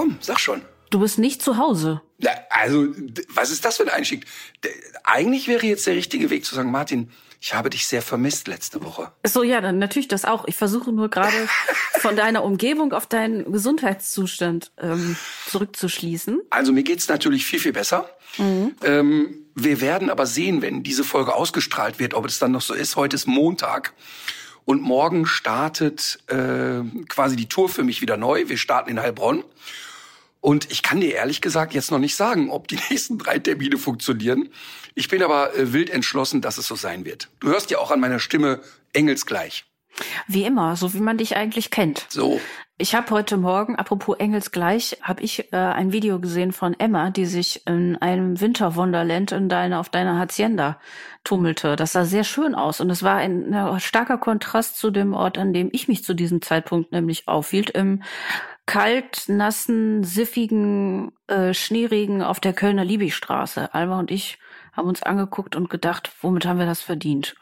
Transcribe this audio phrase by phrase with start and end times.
[0.00, 0.62] Komm, sag schon.
[0.90, 2.00] Du bist nicht zu Hause.
[2.18, 2.88] Ja, also,
[3.28, 4.02] was ist das für ein?
[4.02, 4.20] D-
[5.04, 7.10] Eigentlich wäre jetzt der richtige Weg zu sagen, Martin,
[7.40, 9.12] ich habe dich sehr vermisst letzte Woche.
[9.26, 10.46] So, ja, dann natürlich das auch.
[10.48, 11.32] Ich versuche nur gerade
[12.00, 15.16] von deiner Umgebung auf deinen Gesundheitszustand ähm,
[15.48, 16.40] zurückzuschließen.
[16.50, 18.10] Also mir geht's natürlich viel, viel besser.
[18.38, 22.74] Ähm, wir werden aber sehen, wenn diese Folge ausgestrahlt wird, ob es dann noch so
[22.74, 22.96] ist.
[22.96, 23.92] Heute ist Montag.
[24.64, 28.48] Und morgen startet äh, quasi die Tour für mich wieder neu.
[28.48, 29.42] Wir starten in Heilbronn.
[30.40, 33.78] Und ich kann dir ehrlich gesagt jetzt noch nicht sagen, ob die nächsten drei Termine
[33.78, 34.48] funktionieren.
[34.94, 37.28] Ich bin aber äh, wild entschlossen, dass es so sein wird.
[37.40, 38.60] Du hörst ja auch an meiner Stimme
[38.92, 39.64] engelsgleich.
[40.28, 42.06] Wie immer, so wie man dich eigentlich kennt.
[42.08, 42.40] So.
[42.78, 47.26] Ich habe heute Morgen, apropos Engelsgleich, habe ich äh, ein Video gesehen von Emma, die
[47.26, 50.80] sich in einem Winterwunderland in deiner, auf deiner Hacienda
[51.22, 51.76] tummelte.
[51.76, 55.36] Das sah sehr schön aus und es war ein, ein starker Kontrast zu dem Ort,
[55.36, 58.02] an dem ich mich zu diesem Zeitpunkt nämlich aufhielt, im
[58.70, 63.74] kalt, nassen, siffigen äh, Schneeregen auf der Kölner Liebigstraße.
[63.74, 64.38] Alma und ich
[64.72, 67.34] haben uns angeguckt und gedacht, womit haben wir das verdient?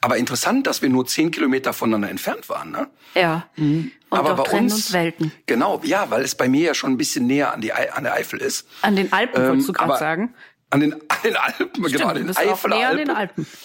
[0.00, 2.88] Aber interessant, dass wir nur zehn Kilometer voneinander entfernt waren, ne?
[3.16, 3.48] Ja.
[3.56, 5.32] Und Aber doch bei trennen uns, uns Welten.
[5.46, 8.14] Genau, ja, weil es bei mir ja schon ein bisschen näher an, die, an der
[8.14, 8.68] Eifel ist.
[8.82, 10.34] An den Alpen, Ähm, wolltest du gerade aber sagen?
[10.70, 13.46] An den, an den Alpen, genau, an den Eifeler näher an den Alpen.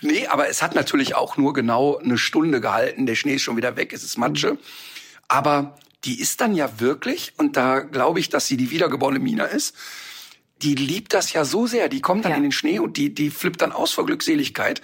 [0.00, 3.06] Nee, aber es hat natürlich auch nur genau eine Stunde gehalten.
[3.06, 4.58] Der Schnee ist schon wieder weg, es ist Matsche.
[5.30, 9.44] Aber die ist dann ja wirklich, und da glaube ich, dass sie die wiedergeborene Mina
[9.44, 9.76] ist,
[10.60, 11.88] die liebt das ja so sehr.
[11.88, 12.36] Die kommt dann Ja.
[12.36, 14.82] in den Schnee und die, die flippt dann aus vor Glückseligkeit.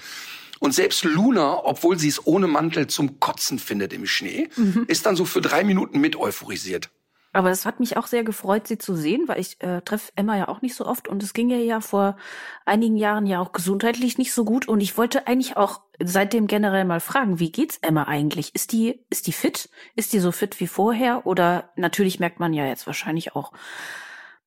[0.61, 4.85] Und selbst Luna, obwohl sie es ohne Mantel zum Kotzen findet im Schnee, Mhm.
[4.87, 6.91] ist dann so für drei Minuten mit euphorisiert.
[7.37, 10.39] Aber es hat mich auch sehr gefreut, sie zu sehen, weil ich äh, treffe Emma
[10.39, 12.17] ja auch nicht so oft und es ging ihr ja vor
[12.65, 16.87] einigen Jahren ja auch gesundheitlich nicht so gut und ich wollte eigentlich auch seitdem generell
[16.87, 18.55] mal fragen, wie geht's Emma eigentlich?
[18.55, 19.69] Ist die ist die fit?
[19.97, 23.53] Ist die so fit wie vorher oder natürlich merkt man ja jetzt wahrscheinlich auch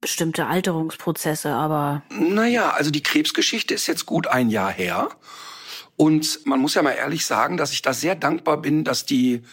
[0.01, 5.09] bestimmte Alterungsprozesse, aber Naja, also die Krebsgeschichte ist jetzt gut ein Jahr her.
[5.95, 9.43] Und man muss ja mal ehrlich sagen, dass ich da sehr dankbar bin, dass die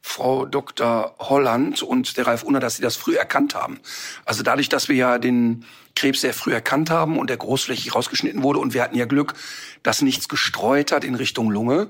[0.00, 1.14] Frau Dr.
[1.18, 3.80] Holland und der Ralf Unner, dass sie das früh erkannt haben.
[4.24, 5.64] Also dadurch, dass wir ja den
[5.94, 9.34] Krebs sehr früh erkannt haben und der großflächig rausgeschnitten wurde und wir hatten ja Glück,
[9.82, 11.88] dass nichts gestreut hat in Richtung Lunge,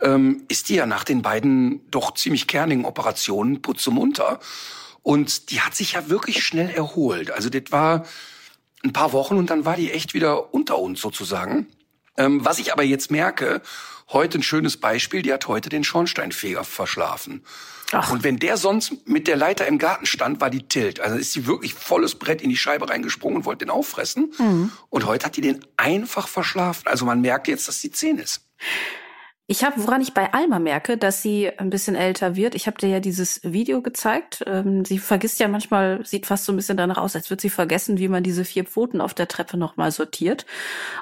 [0.00, 4.38] ähm, ist die ja nach den beiden doch ziemlich kernigen Operationen putzemunter.
[5.02, 7.30] Und die hat sich ja wirklich schnell erholt.
[7.30, 8.04] Also das war
[8.84, 11.66] ein paar Wochen und dann war die echt wieder unter uns sozusagen.
[12.16, 13.62] Ähm, was ich aber jetzt merke,
[14.12, 17.44] heute ein schönes Beispiel, die hat heute den Schornsteinfeger verschlafen.
[17.92, 18.10] Ach.
[18.12, 21.00] Und wenn der sonst mit der Leiter im Garten stand, war die tilt.
[21.00, 24.32] Also ist sie wirklich volles Brett in die Scheibe reingesprungen und wollte den auffressen.
[24.88, 26.86] Und heute hat die den einfach verschlafen.
[26.86, 28.42] Also man merkt jetzt, dass sie zehn ist.
[29.50, 32.54] Ich habe, woran ich bei Alma merke, dass sie ein bisschen älter wird.
[32.54, 34.44] Ich habe dir ja dieses Video gezeigt.
[34.46, 37.50] Ähm, sie vergisst ja manchmal, sieht fast so ein bisschen danach aus, als würde sie
[37.50, 40.46] vergessen, wie man diese vier Pfoten auf der Treppe nochmal sortiert.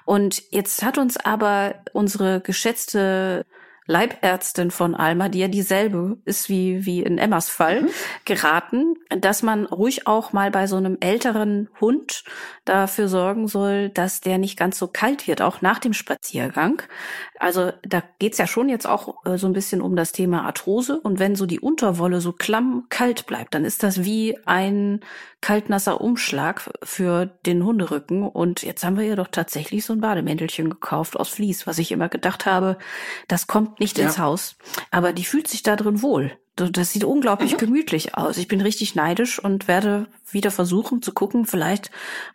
[0.06, 3.44] Und jetzt hat uns aber unsere geschätzte
[3.88, 7.88] Leibärztin von Alma, die ja dieselbe ist wie, wie in Emmas Fall,
[8.26, 12.22] geraten, dass man ruhig auch mal bei so einem älteren Hund
[12.66, 16.82] dafür sorgen soll, dass der nicht ganz so kalt wird, auch nach dem Spaziergang.
[17.38, 21.00] Also da geht's ja schon jetzt auch äh, so ein bisschen um das Thema Arthrose.
[21.00, 25.00] Und wenn so die Unterwolle so klamm kalt bleibt, dann ist das wie ein
[25.40, 28.28] kaltnasser Umschlag für den Hunderücken.
[28.28, 31.92] Und jetzt haben wir ihr doch tatsächlich so ein Bademäntelchen gekauft aus Vlies, was ich
[31.92, 32.76] immer gedacht habe,
[33.28, 34.04] das kommt nicht Ja.
[34.06, 34.56] ins Haus.
[34.90, 36.36] Aber die fühlt sich da drin wohl.
[36.56, 38.36] Das sieht unglaublich gemütlich aus.
[38.36, 41.90] Ich bin richtig neidisch und werde wieder versuchen zu gucken, vielleicht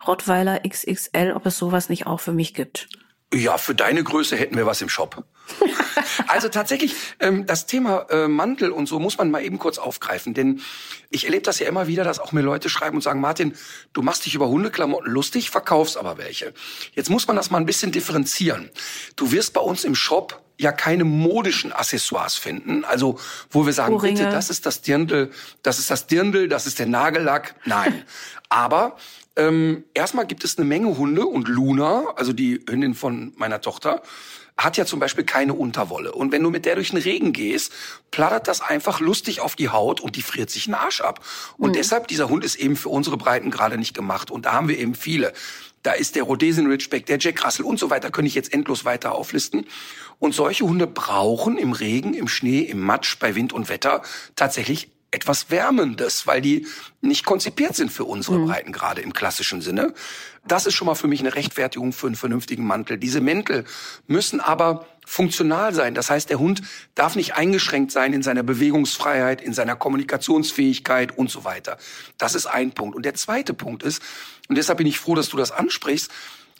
[0.07, 2.87] Rottweiler XXL, ob es sowas nicht auch für mich gibt.
[3.33, 5.25] Ja, für deine Größe hätten wir was im Shop.
[6.27, 10.35] also tatsächlich, ähm, das Thema äh, Mantel und so muss man mal eben kurz aufgreifen,
[10.35, 10.61] denn
[11.09, 13.55] ich erlebe das ja immer wieder, dass auch mir Leute schreiben und sagen, Martin,
[13.91, 16.53] du machst dich über Hundeklamotten lustig, verkaufst aber welche.
[16.93, 18.69] Jetzt muss man das mal ein bisschen differenzieren.
[19.15, 23.19] Du wirst bei uns im Shop ja keine modischen Accessoires finden, also
[23.51, 24.19] wo wir sagen, Ohrringe.
[24.19, 25.31] bitte, das ist das Dirndl,
[25.61, 27.55] das ist das Dirndl, das ist der Nagellack.
[27.65, 28.03] Nein,
[28.49, 28.97] aber
[29.35, 34.01] ähm, erstmal gibt es eine Menge Hunde und Luna, also die Hündin von meiner Tochter,
[34.57, 36.11] hat ja zum Beispiel keine Unterwolle.
[36.11, 37.73] Und wenn du mit der durch den Regen gehst,
[38.11, 41.25] plattert das einfach lustig auf die Haut und die friert sich den Arsch ab.
[41.57, 41.73] Und mhm.
[41.73, 44.29] deshalb, dieser Hund ist eben für unsere Breiten gerade nicht gemacht.
[44.29, 45.33] Und da haben wir eben viele.
[45.83, 48.85] Da ist der Rhodesian Ridgeback, der Jack Russell und so weiter, könnte ich jetzt endlos
[48.85, 49.65] weiter auflisten.
[50.17, 54.01] Und solche Hunde brauchen im Regen, im Schnee, im Matsch, bei Wind und Wetter
[54.35, 56.67] tatsächlich etwas Wärmendes, weil die
[57.01, 58.47] nicht konzipiert sind für unsere mhm.
[58.47, 59.93] Breiten, gerade im klassischen Sinne.
[60.45, 62.97] Das ist schon mal für mich eine Rechtfertigung für einen vernünftigen Mantel.
[62.97, 63.63] Diese Mäntel
[64.07, 65.93] müssen aber funktional sein.
[65.93, 66.63] Das heißt, der Hund
[66.95, 71.77] darf nicht eingeschränkt sein in seiner Bewegungsfreiheit, in seiner Kommunikationsfähigkeit und so weiter.
[72.17, 72.95] Das ist ein Punkt.
[72.95, 74.01] Und der zweite Punkt ist,
[74.49, 76.11] und deshalb bin ich froh, dass du das ansprichst,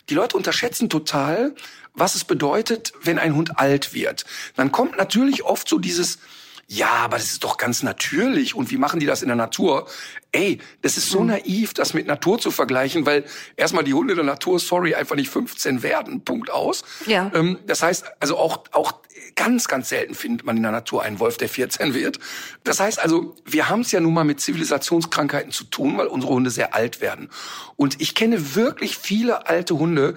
[0.10, 1.56] die Leute unterschätzen total,
[1.94, 4.26] was es bedeutet, wenn ein Hund alt wird.
[4.56, 6.20] Dann kommt natürlich oft so dieses,
[6.68, 8.56] ja, aber das ist doch ganz natürlich.
[8.56, 9.88] Und wie machen die das in der Natur?
[10.32, 11.28] Ey, das ist so mhm.
[11.28, 13.26] naiv, das mit Natur zu vergleichen, weil
[13.58, 16.24] erstmal die Hunde der Natur, sorry, einfach nicht 15 werden.
[16.24, 16.84] Punkt aus.
[17.06, 17.32] Ja.
[17.36, 18.94] Ähm, das heißt, also auch, auch
[19.36, 22.20] ganz, ganz selten findet man in der Natur einen Wolf, der 14 wird.
[22.64, 26.34] Das heißt also, wir haben es ja nun mal mit Zivilisationskrankheiten zu tun, weil unsere
[26.34, 27.30] Hunde sehr alt werden.
[27.76, 30.16] Und ich kenne wirklich viele alte Hunde,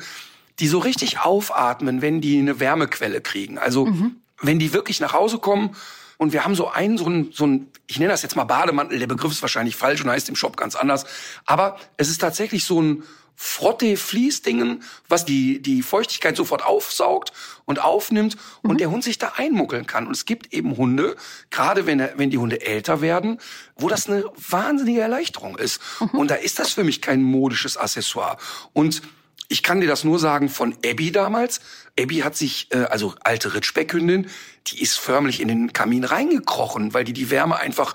[0.61, 3.59] die so richtig aufatmen, wenn die eine Wärmequelle kriegen.
[3.59, 4.17] Also, mhm.
[4.41, 5.77] wenn die wirklich nach Hause kommen,
[6.19, 8.99] und wir haben so einen, so einen, so einen, ich nenne das jetzt mal Bademantel,
[8.99, 11.05] der Begriff ist wahrscheinlich falsch und heißt im Shop ganz anders.
[11.45, 13.03] Aber es ist tatsächlich so ein
[13.37, 17.33] Frotte-Fließdingen, was die, die Feuchtigkeit sofort aufsaugt
[17.67, 18.79] und aufnimmt und mhm.
[18.79, 20.07] der Hund sich da einmuckeln kann.
[20.07, 21.17] Und es gibt eben Hunde,
[21.51, 23.39] gerade wenn, wenn die Hunde älter werden,
[23.77, 25.83] wo das eine wahnsinnige Erleichterung ist.
[26.01, 26.19] Mhm.
[26.19, 28.39] Und da ist das für mich kein modisches Accessoire.
[28.73, 29.03] Und
[29.49, 31.61] ich kann dir das nur sagen von Abby damals.
[31.99, 34.29] Abby hat sich, äh, also alte Ritschbeckhündin,
[34.69, 37.95] die ist förmlich in den Kamin reingekrochen, weil die die Wärme einfach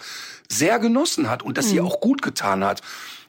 [0.49, 1.75] sehr genossen hat und das mhm.
[1.75, 2.81] ihr auch gut getan hat.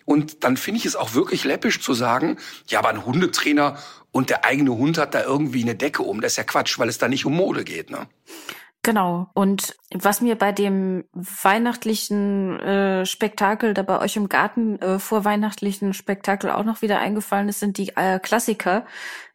[0.05, 3.79] Und dann finde ich es auch wirklich läppisch zu sagen, ja, aber ein Hundetrainer
[4.11, 6.21] und der eigene Hund hat da irgendwie eine Decke um.
[6.21, 8.09] Das ist ja Quatsch, weil es da nicht um Mode geht, ne?
[8.85, 9.29] Genau.
[9.35, 15.25] Und was mir bei dem weihnachtlichen äh, Spektakel, da bei euch im Garten äh, vor
[15.25, 18.85] weihnachtlichen Spektakel auch noch wieder eingefallen ist, sind die äh, Klassiker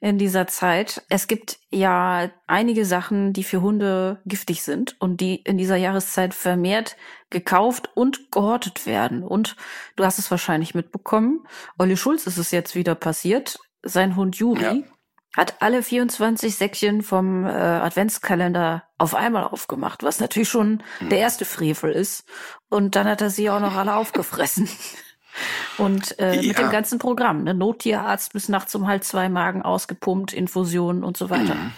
[0.01, 1.01] in dieser Zeit.
[1.07, 6.33] Es gibt ja einige Sachen, die für Hunde giftig sind und die in dieser Jahreszeit
[6.33, 6.97] vermehrt
[7.29, 9.23] gekauft und gehortet werden.
[9.23, 9.55] Und
[9.95, 11.47] du hast es wahrscheinlich mitbekommen.
[11.79, 13.59] Olli Schulz ist es jetzt wieder passiert.
[13.81, 14.96] Sein Hund Juri ja
[15.35, 21.09] hat alle 24 Säckchen vom äh, Adventskalender auf einmal aufgemacht, was natürlich schon hm.
[21.09, 22.25] der erste Frevel ist.
[22.69, 24.69] Und dann hat er sie auch noch alle aufgefressen.
[25.77, 26.47] Und äh, ja.
[26.47, 27.53] mit dem ganzen Programm, ne?
[27.53, 31.53] Nottierarzt bis nachts um halb zwei Magen ausgepumpt, Infusionen und so weiter.
[31.53, 31.71] Mhm.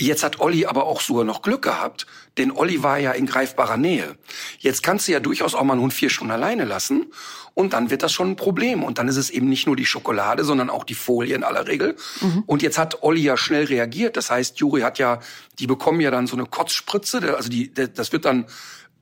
[0.00, 2.06] Jetzt hat Olli aber auch sogar noch Glück gehabt,
[2.36, 4.16] denn Olli war ja in greifbarer Nähe.
[4.58, 7.06] Jetzt kannst du ja durchaus auch mal einen Hund vier Stunden alleine lassen
[7.54, 8.84] und dann wird das schon ein Problem.
[8.84, 11.66] Und dann ist es eben nicht nur die Schokolade, sondern auch die Folie in aller
[11.66, 11.96] Regel.
[12.20, 12.44] Mhm.
[12.46, 14.16] Und jetzt hat Olli ja schnell reagiert.
[14.16, 15.18] Das heißt, Juri hat ja,
[15.58, 18.46] die bekommen ja dann so eine Kotzspritze, also die, das wird dann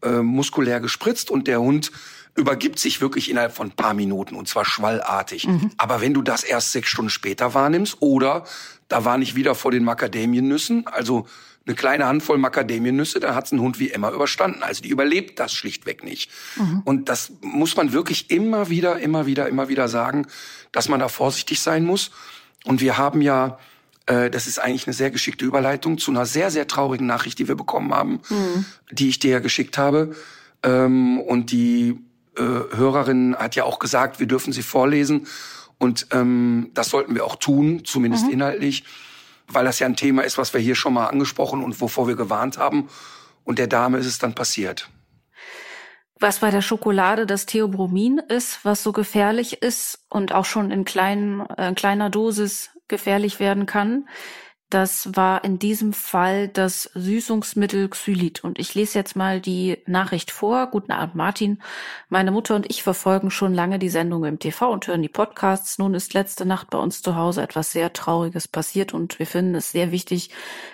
[0.02, 1.92] äh, muskulär gespritzt und der Hund
[2.36, 5.48] übergibt sich wirklich innerhalb von ein paar Minuten und zwar schwallartig.
[5.48, 5.70] Mhm.
[5.78, 8.44] Aber wenn du das erst sechs Stunden später wahrnimmst oder
[8.88, 11.26] da war nicht wieder vor den Macadamiennüssen, also
[11.66, 14.62] eine kleine Handvoll Macadamiennüsse, da hat's ein Hund wie Emma überstanden.
[14.62, 16.30] Also die überlebt das schlichtweg nicht.
[16.56, 16.82] Mhm.
[16.84, 20.26] Und das muss man wirklich immer wieder, immer wieder, immer wieder sagen,
[20.70, 22.12] dass man da vorsichtig sein muss.
[22.64, 23.58] Und wir haben ja,
[24.06, 27.48] äh, das ist eigentlich eine sehr geschickte Überleitung zu einer sehr, sehr traurigen Nachricht, die
[27.48, 28.64] wir bekommen haben, mhm.
[28.92, 30.14] die ich dir ja geschickt habe.
[30.62, 31.98] Ähm, und die
[32.36, 35.26] äh, Hörerin hat ja auch gesagt, wir dürfen sie vorlesen.
[35.78, 38.32] Und ähm, das sollten wir auch tun, zumindest mhm.
[38.32, 38.84] inhaltlich,
[39.48, 42.16] weil das ja ein Thema ist, was wir hier schon mal angesprochen und wovor wir
[42.16, 42.88] gewarnt haben.
[43.44, 44.88] Und der Dame ist es dann passiert.
[46.18, 50.84] Was bei der Schokolade das Theobromin ist, was so gefährlich ist und auch schon in,
[50.84, 54.08] kleinen, äh, in kleiner Dosis gefährlich werden kann,
[54.68, 58.42] das war in diesem Fall das Süßungsmittel Xylit.
[58.42, 60.66] Und ich lese jetzt mal die Nachricht vor.
[60.66, 61.62] Guten Abend, Martin.
[62.08, 65.78] Meine Mutter und ich verfolgen schon lange die Sendung im TV und hören die Podcasts.
[65.78, 69.54] Nun ist letzte Nacht bei uns zu Hause etwas sehr Trauriges passiert und wir finden
[69.54, 70.30] es sehr wichtig,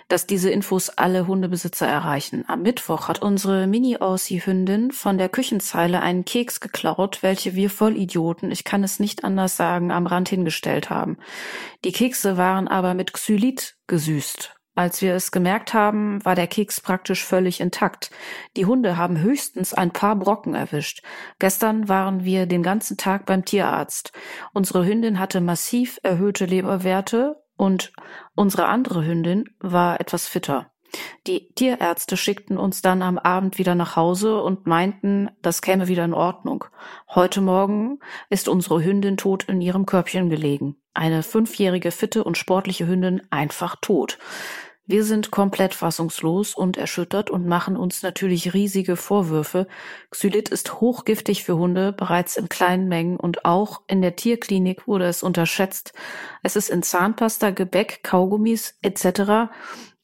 [0.08, 2.44] dass diese Infos alle Hundebesitzer erreichen.
[2.49, 8.64] Am Mittwoch hat unsere Mini-Aussie-Hündin von der Küchenzeile einen Keks geklaut, welche wir Vollidioten, ich
[8.64, 11.18] kann es nicht anders sagen, am Rand hingestellt haben.
[11.84, 14.54] Die Kekse waren aber mit Xylit gesüßt.
[14.75, 18.11] Als wir es gemerkt haben, war der Keks praktisch völlig intakt.
[18.56, 21.02] Die Hunde haben höchstens ein paar Brocken erwischt.
[21.38, 24.12] Gestern waren wir den ganzen Tag beim Tierarzt.
[24.54, 27.92] Unsere Hündin hatte massiv erhöhte Leberwerte und
[28.34, 30.72] unsere andere Hündin war etwas fitter.
[31.26, 36.04] Die Tierärzte schickten uns dann am Abend wieder nach Hause und meinten, das käme wieder
[36.04, 36.64] in Ordnung.
[37.08, 40.76] Heute Morgen ist unsere Hündin tot in ihrem Körbchen gelegen.
[40.94, 44.18] Eine fünfjährige, fitte und sportliche Hündin einfach tot.
[44.84, 49.68] Wir sind komplett fassungslos und erschüttert und machen uns natürlich riesige Vorwürfe.
[50.11, 55.06] Xylit ist hochgiftig für Hunde, bereits in kleinen Mengen und auch in der Tierklinik wurde
[55.06, 55.92] es unterschätzt.
[56.42, 59.52] Es ist in Zahnpasta, Gebäck, Kaugummis etc.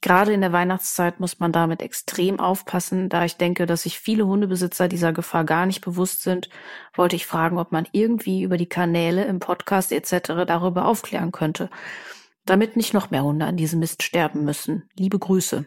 [0.01, 3.09] Gerade in der Weihnachtszeit muss man damit extrem aufpassen.
[3.09, 6.49] Da ich denke, dass sich viele Hundebesitzer dieser Gefahr gar nicht bewusst sind,
[6.95, 10.45] wollte ich fragen, ob man irgendwie über die Kanäle im Podcast etc.
[10.47, 11.69] darüber aufklären könnte
[12.49, 14.89] damit nicht noch mehr Hunde an diesem Mist sterben müssen.
[14.97, 15.67] Liebe Grüße.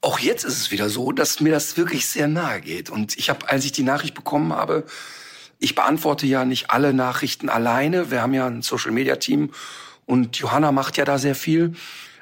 [0.00, 2.90] Auch jetzt ist es wieder so, dass mir das wirklich sehr nahe geht.
[2.90, 4.86] Und ich habe, als ich die Nachricht bekommen habe,
[5.58, 8.10] ich beantworte ja nicht alle Nachrichten alleine.
[8.10, 9.50] Wir haben ja ein Social-Media-Team
[10.06, 11.74] und Johanna macht ja da sehr viel.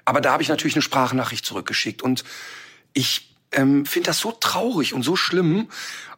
[0.07, 2.01] Aber da habe ich natürlich eine Sprachnachricht zurückgeschickt.
[2.01, 2.25] Und
[2.95, 5.69] ich ähm, finde das so traurig und so schlimm,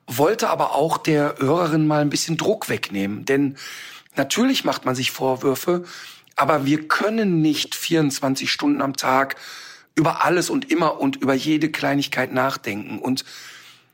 [0.07, 3.25] wollte aber auch der Hörerin mal ein bisschen Druck wegnehmen.
[3.25, 3.57] Denn
[4.15, 5.85] natürlich macht man sich Vorwürfe,
[6.37, 9.37] aber wir können nicht 24 Stunden am Tag
[9.97, 12.99] über alles und immer und über jede Kleinigkeit nachdenken.
[12.99, 13.25] Und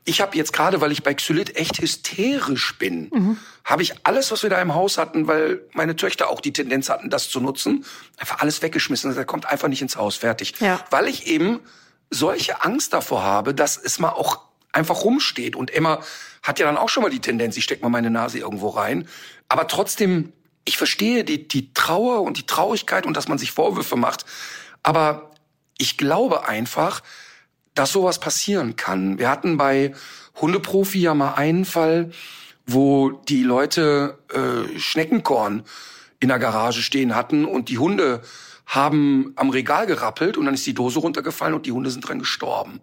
[0.05, 3.37] ich habe jetzt gerade, weil ich bei Xylit echt hysterisch bin, mhm.
[3.63, 6.89] habe ich alles, was wir da im Haus hatten, weil meine Töchter auch die Tendenz
[6.89, 7.85] hatten, das zu nutzen,
[8.17, 9.15] einfach alles weggeschmissen.
[9.15, 10.53] Er kommt einfach nicht ins Haus, fertig.
[10.59, 10.79] Ja.
[10.91, 11.59] Weil ich eben
[12.11, 15.55] solche Angst davor habe, dass es mal auch einfach rumsteht.
[15.55, 16.01] Und Emma
[16.43, 19.07] hat ja dann auch schon mal die Tendenz, ich steck mal meine Nase irgendwo rein.
[19.49, 20.31] Aber trotzdem
[20.65, 24.25] ich verstehe die, die Trauer und die Traurigkeit und dass man sich Vorwürfe macht.
[24.83, 25.31] Aber
[25.77, 27.03] ich glaube einfach,
[27.75, 29.19] dass sowas passieren kann.
[29.19, 29.93] Wir hatten bei
[30.41, 32.11] Hundeprofi ja mal einen Fall,
[32.65, 35.63] wo die Leute äh, Schneckenkorn
[36.19, 38.21] in der Garage stehen hatten und die Hunde
[38.65, 42.17] haben am Regal gerappelt und dann ist die Dose runtergefallen und die Hunde sind dran
[42.17, 42.81] gestorben.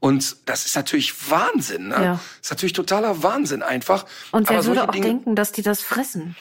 [0.00, 1.88] Und das ist natürlich Wahnsinn.
[1.88, 1.94] Ne?
[1.94, 2.12] Ja.
[2.12, 4.04] Das ist natürlich totaler Wahnsinn einfach.
[4.32, 6.36] Und wer würde auch Dinge, denken, dass die das fressen?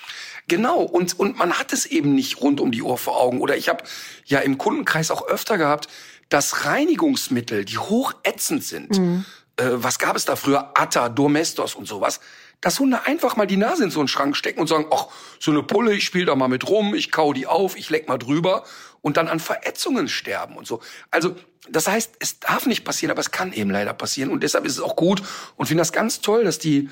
[0.50, 3.40] Genau, und, und man hat es eben nicht rund um die Uhr vor Augen.
[3.40, 3.86] Oder ich habe
[4.26, 5.88] ja im Kundenkreis auch öfter gehabt,
[6.30, 9.26] dass Reinigungsmittel, die hochätzend sind, mhm.
[9.58, 10.72] äh, was gab es da früher?
[10.76, 12.20] Atta, Domestos und sowas,
[12.62, 15.08] dass Hunde einfach mal die Nase in so einen Schrank stecken und sagen, ach,
[15.40, 18.08] so eine Pulle, ich spiele da mal mit rum, ich kau die auf, ich leck
[18.08, 18.64] mal drüber
[19.02, 20.82] und dann an Verätzungen sterben und so.
[21.12, 21.36] Also,
[21.70, 24.74] das heißt, es darf nicht passieren, aber es kann eben leider passieren und deshalb ist
[24.74, 25.22] es auch gut
[25.58, 26.90] und finde das ganz toll, dass die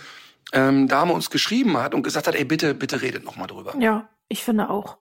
[0.54, 3.74] ähm, Dame uns geschrieben hat und gesagt hat, ey, bitte, bitte redet noch mal drüber.
[3.80, 4.98] Ja, ich finde auch.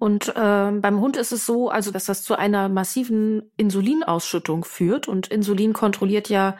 [0.00, 5.08] Und ähm, beim Hund ist es so, also dass das zu einer massiven Insulinausschüttung führt.
[5.08, 6.56] Und Insulin kontrolliert ja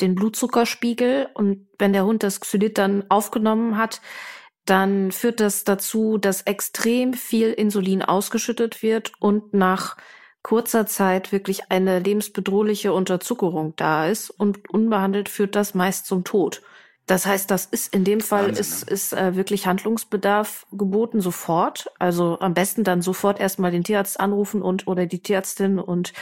[0.00, 1.28] den Blutzuckerspiegel.
[1.34, 4.00] Und wenn der Hund das Xylit dann aufgenommen hat,
[4.64, 9.96] dann führt das dazu, dass extrem viel Insulin ausgeschüttet wird und nach
[10.42, 14.30] kurzer Zeit wirklich eine lebensbedrohliche Unterzuckerung da ist.
[14.30, 16.60] Und unbehandelt führt das meist zum Tod.
[17.10, 18.92] Das heißt, das ist in dem Fall Wahnsinn, ist, ne?
[18.92, 21.90] ist äh, wirklich Handlungsbedarf geboten sofort.
[21.98, 26.12] Also am besten dann sofort erstmal den Tierarzt anrufen und oder die Tierärztin und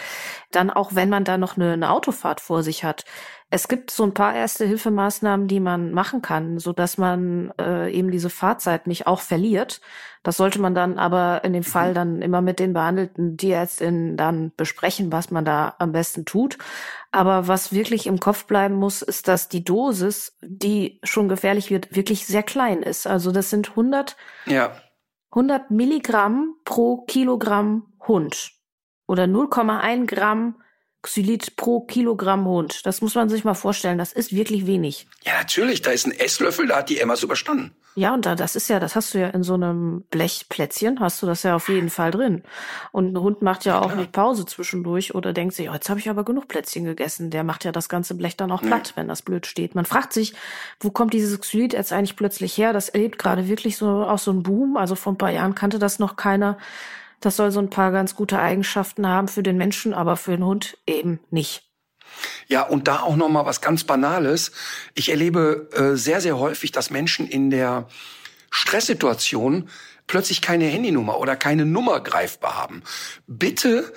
[0.50, 3.04] dann auch, wenn man da noch eine, eine Autofahrt vor sich hat,
[3.50, 7.90] es gibt so ein paar erste Hilfemaßnahmen, die man machen kann, so dass man äh,
[7.92, 9.83] eben diese Fahrzeit nicht auch verliert.
[10.23, 14.52] Das sollte man dann aber in dem Fall dann immer mit den behandelten Tierärztinnen dann
[14.57, 16.59] besprechen, was man da am besten tut.
[17.11, 21.97] Aber was wirklich im Kopf bleiben muss, ist, dass die Dosis, die schon gefährlich wird,
[21.97, 23.07] wirklich sehr klein ist.
[23.07, 24.77] Also das sind 100, ja.
[25.31, 28.53] 100 Milligramm pro Kilogramm Hund
[29.07, 30.61] oder 0,1 Gramm
[31.02, 32.85] Xylit pro Kilogramm Hund.
[32.85, 33.99] Das muss man sich mal vorstellen.
[33.99, 35.07] Das ist wirklich wenig.
[35.25, 35.83] Ja, natürlich.
[35.83, 37.75] Da ist ein Esslöffel, da hat die Emmas überstanden.
[37.99, 41.21] Ja, und da, das ist ja, das hast du ja in so einem Blechplätzchen, hast
[41.21, 42.45] du das ja auf jeden Fall drin.
[42.93, 45.90] Und ein Hund macht ja, ja auch nicht Pause zwischendurch oder denkt sich, oh, jetzt
[45.90, 47.31] habe ich aber genug Plätzchen gegessen.
[47.31, 48.97] Der macht ja das ganze Blech dann auch platt, ja.
[48.97, 49.75] wenn das blöd steht.
[49.75, 50.35] Man fragt sich,
[50.78, 52.73] wo kommt dieses Xylit jetzt eigentlich plötzlich her?
[52.73, 54.76] Das erlebt gerade wirklich so auch so ein Boom.
[54.76, 56.57] Also vor ein paar Jahren kannte das noch keiner.
[57.21, 60.45] Das soll so ein paar ganz gute Eigenschaften haben für den Menschen, aber für den
[60.45, 61.65] Hund eben nicht.
[62.47, 64.53] Ja, und da auch noch mal was ganz Banales.
[64.95, 67.89] Ich erlebe äh, sehr, sehr häufig, dass Menschen in der
[68.51, 69.69] Stresssituation
[70.07, 72.83] plötzlich keine Handynummer oder keine Nummer greifbar haben.
[73.27, 73.93] Bitte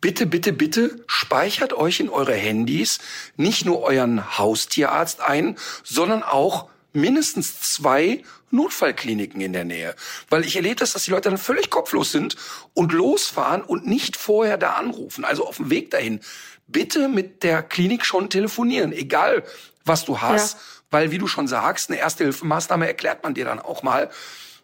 [0.00, 2.98] bitte, bitte, bitte speichert euch in eure Handys
[3.36, 9.94] nicht nur euren Haustierarzt ein, sondern auch mindestens zwei Notfallkliniken in der Nähe.
[10.30, 12.36] Weil ich erlebe das, dass die Leute dann völlig kopflos sind
[12.74, 15.24] und losfahren und nicht vorher da anrufen.
[15.24, 16.20] Also auf dem Weg dahin.
[16.66, 19.44] Bitte mit der Klinik schon telefonieren, egal
[19.84, 20.54] was du hast.
[20.54, 20.60] Ja.
[20.90, 24.10] Weil, wie du schon sagst, eine Erste-Hilfemaßnahme erklärt man dir dann auch mal.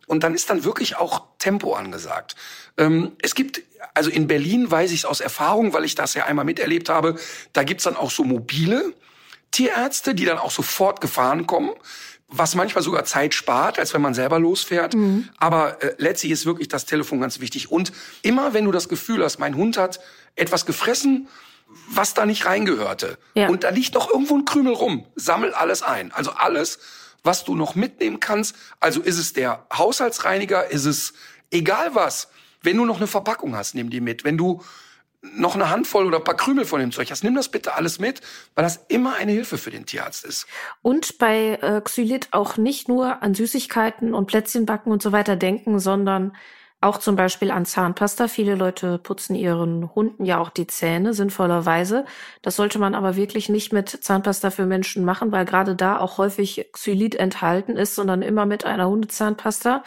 [0.07, 2.37] Und dann ist dann wirklich auch Tempo angesagt.
[2.77, 3.63] Ähm, es gibt,
[3.95, 7.17] also in Berlin weiß ich es aus Erfahrung, weil ich das ja einmal miterlebt habe,
[7.53, 8.95] da gibt's dann auch so mobile
[9.51, 11.73] Tierärzte, die dann auch sofort gefahren kommen
[12.33, 14.95] was manchmal sogar Zeit spart, als wenn man selber losfährt.
[14.95, 15.29] Mhm.
[15.39, 17.71] Aber äh, letztlich ist wirklich das Telefon ganz wichtig.
[17.71, 20.01] Und immer, wenn du das Gefühl hast, mein Hund hat
[20.35, 21.29] etwas gefressen,
[21.89, 23.49] was da nicht reingehörte, ja.
[23.49, 26.13] und da liegt noch irgendwo ein Krümel rum, sammel alles ein.
[26.13, 26.79] Also alles,
[27.23, 28.57] was du noch mitnehmen kannst.
[28.81, 31.13] Also ist es der Haushaltsreiniger, ist es
[31.51, 32.29] egal was.
[32.63, 34.25] Wenn du noch eine Verpackung hast, nimm die mit.
[34.25, 34.63] Wenn du
[35.23, 37.99] noch eine Handvoll oder ein paar Krümel von dem Zeug hast, nimm das bitte alles
[37.99, 38.21] mit,
[38.55, 40.47] weil das immer eine Hilfe für den Tierarzt ist.
[40.83, 45.79] Und bei äh, Xylit auch nicht nur an Süßigkeiten und Plätzchenbacken und so weiter denken,
[45.79, 46.33] sondern
[46.83, 48.27] auch zum Beispiel an Zahnpasta.
[48.27, 52.05] Viele Leute putzen ihren Hunden ja auch die Zähne, sinnvollerweise.
[52.43, 56.19] Das sollte man aber wirklich nicht mit Zahnpasta für Menschen machen, weil gerade da auch
[56.19, 59.85] häufig Xylit enthalten ist, sondern immer mit einer Hundezahnpasta.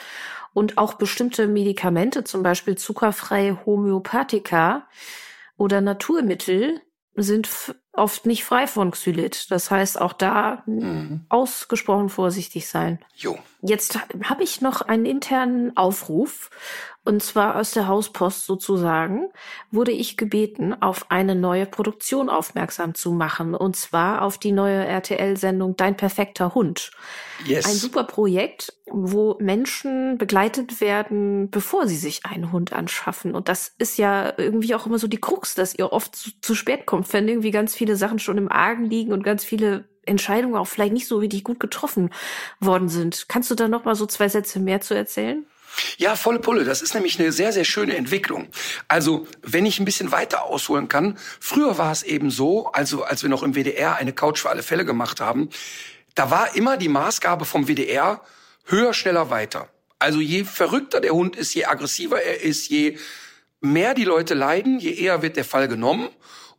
[0.56, 4.88] Und auch bestimmte Medikamente, zum Beispiel zuckerfreie Homöopathika,
[5.58, 6.80] oder Naturmittel
[7.14, 9.52] sind oft nicht frei von Xylit.
[9.52, 11.26] Das heißt, auch da mhm.
[11.28, 13.00] ausgesprochen vorsichtig sein.
[13.16, 13.38] Jo.
[13.62, 16.50] Jetzt habe ich noch einen internen Aufruf
[17.06, 19.30] und zwar aus der Hauspost sozusagen,
[19.72, 23.54] wurde ich gebeten, auf eine neue Produktion aufmerksam zu machen.
[23.54, 26.92] Und zwar auf die neue RTL-Sendung Dein perfekter Hund.
[27.46, 27.66] Yes.
[27.66, 33.36] Ein super Projekt, wo Menschen begleitet werden, bevor sie sich einen Hund anschaffen.
[33.36, 36.56] Und das ist ja irgendwie auch immer so die Krux, dass ihr oft zu, zu
[36.56, 40.56] spät kommt, wenn irgendwie ganz viele Sachen schon im Argen liegen und ganz viele Entscheidungen
[40.56, 42.10] auch vielleicht nicht so richtig gut getroffen
[42.60, 43.26] worden sind.
[43.28, 45.46] Kannst du da noch mal so zwei Sätze mehr zu erzählen?
[45.98, 46.64] Ja, volle Pulle.
[46.64, 48.48] Das ist nämlich eine sehr, sehr schöne Entwicklung.
[48.88, 53.24] Also, wenn ich ein bisschen weiter ausholen kann, früher war es eben so, also als
[53.24, 55.50] wir noch im WDR eine Couch für alle Fälle gemacht haben,
[56.16, 58.22] da war immer die Maßgabe vom WDR
[58.66, 59.70] höher, schneller, weiter.
[60.00, 62.98] Also je verrückter der Hund ist, je aggressiver er ist, je
[63.62, 66.10] mehr die Leute leiden, je eher wird der Fall genommen.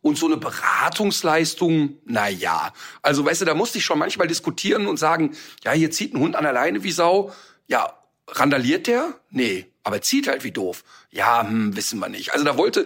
[0.01, 2.71] Und so eine Beratungsleistung, na ja.
[3.01, 6.19] Also weißt du, da musste ich schon manchmal diskutieren und sagen, ja, hier zieht ein
[6.19, 7.33] Hund an der Leine wie Sau.
[7.67, 7.96] Ja,
[8.27, 9.13] Randaliert der?
[9.29, 10.83] Nee, aber zieht halt wie doof.
[11.11, 12.33] Ja, hm, wissen wir nicht.
[12.33, 12.85] Also da wollte,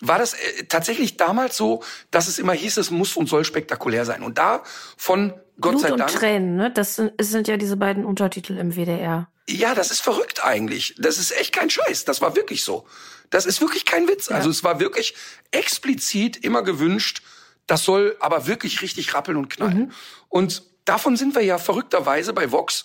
[0.00, 4.04] war das äh, tatsächlich damals so, dass es immer hieß, es muss und soll spektakulär
[4.04, 4.22] sein.
[4.22, 4.62] Und da
[4.96, 6.10] von Gott Blut sei Dank.
[6.10, 6.70] Und Tränen, ne?
[6.70, 9.28] Das sind, sind ja diese beiden Untertitel im WDR.
[9.48, 10.94] Ja, das ist verrückt eigentlich.
[10.98, 12.04] Das ist echt kein Scheiß.
[12.04, 12.86] Das war wirklich so.
[13.30, 14.28] Das ist wirklich kein Witz.
[14.28, 14.36] Ja.
[14.36, 15.14] Also es war wirklich
[15.50, 17.22] explizit immer gewünscht,
[17.66, 19.78] das soll aber wirklich richtig rappeln und knallen.
[19.78, 19.92] Mhm.
[20.28, 22.84] Und davon sind wir ja verrückterweise bei Vox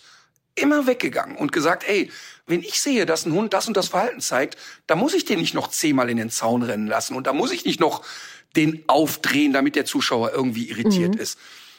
[0.55, 2.11] immer weggegangen und gesagt, ey,
[2.47, 5.39] wenn ich sehe, dass ein Hund das und das Verhalten zeigt, da muss ich den
[5.39, 8.03] nicht noch zehnmal in den Zaun rennen lassen und da muss ich nicht noch
[8.55, 11.21] den aufdrehen, damit der Zuschauer irgendwie irritiert mhm.
[11.21, 11.37] ist.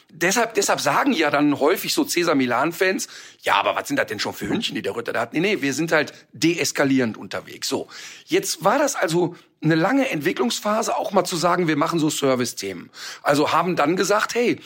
[0.09, 3.07] Deshalb, deshalb sagen ja dann häufig so Cesar Milan-Fans,
[3.41, 5.33] ja, aber was sind das denn schon für Hündchen, die der Ritter da hat?
[5.33, 7.67] Nee, nee, wir sind halt deeskalierend unterwegs.
[7.67, 7.87] So.
[8.25, 12.89] Jetzt war das also eine lange Entwicklungsphase, auch mal zu sagen, wir machen so Service-Themen.
[13.21, 14.61] Also haben dann gesagt, hey,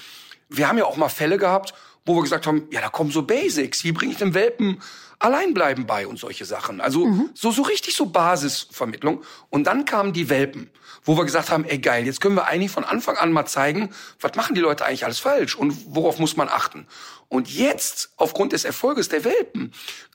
[0.48, 1.74] wir haben ja auch mal Fälle gehabt,
[2.06, 3.84] wo wir gesagt haben, ja, da kommen so Basics.
[3.84, 4.82] Wie bringe ich dem Welpen
[5.22, 6.82] Alleinbleiben bei und solche Sachen.
[6.82, 7.30] Also mhm.
[7.34, 9.24] so, so richtig so Basisvermittlung.
[9.50, 10.72] Und dann kamen die Welpen,
[11.04, 13.92] wo wir gesagt haben, ey geil, jetzt können wir eigentlich von Anfang an mal zeigen,
[14.20, 16.88] was machen die Leute eigentlich alles falsch und worauf muss man achten.
[17.28, 19.72] Und jetzt, aufgrund des Erfolges der Welpen,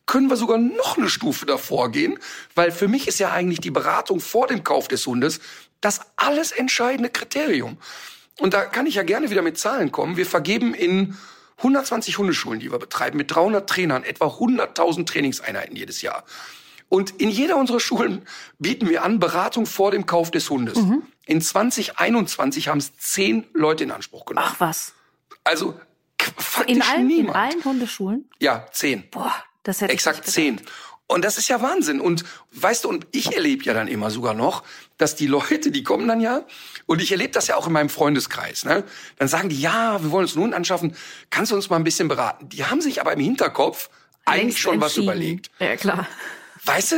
[0.07, 2.19] können wir sogar noch eine Stufe davor gehen,
[2.55, 5.41] weil für mich ist ja eigentlich die Beratung vor dem Kauf des Hundes
[5.81, 7.79] das alles entscheidende Kriterium.
[8.39, 10.17] Und da kann ich ja gerne wieder mit Zahlen kommen.
[10.17, 11.17] Wir vergeben in
[11.59, 16.25] 120 Hundeschulen, die wir betreiben, mit 300 Trainern, etwa 100.000 Trainingseinheiten jedes Jahr.
[16.89, 18.27] Und in jeder unserer Schulen
[18.59, 20.79] bieten wir an Beratung vor dem Kauf des Hundes.
[20.79, 21.03] Mhm.
[21.25, 24.47] In 2021 haben es zehn Leute in Anspruch genommen.
[24.49, 24.93] Ach was.
[25.43, 25.79] Also
[26.39, 27.37] faktisch in allen, niemand.
[27.37, 28.31] In allen Hundeschulen?
[28.39, 29.09] Ja, zehn.
[29.11, 30.61] Boah, das hätte Exakt ich zehn.
[31.09, 32.01] Und das ist ja Wahnsinn.
[32.01, 34.65] Und weißt du, und ich erlebe ja dann immer sogar noch,
[34.99, 36.45] dass die Leute, die kommen dann ja,
[36.87, 38.85] und ich erlebe das ja auch in meinem Freundeskreis, ne?
[39.19, 40.97] Dann sagen die, ja, wir wollen uns einen Hund anschaffen,
[41.31, 42.49] kannst du uns mal ein bisschen beraten?
[42.49, 43.89] Die haben sich aber im Hinterkopf
[44.25, 45.51] eigentlich schon was überlegt.
[45.61, 46.09] Ja, klar.
[46.65, 46.97] Weißt du?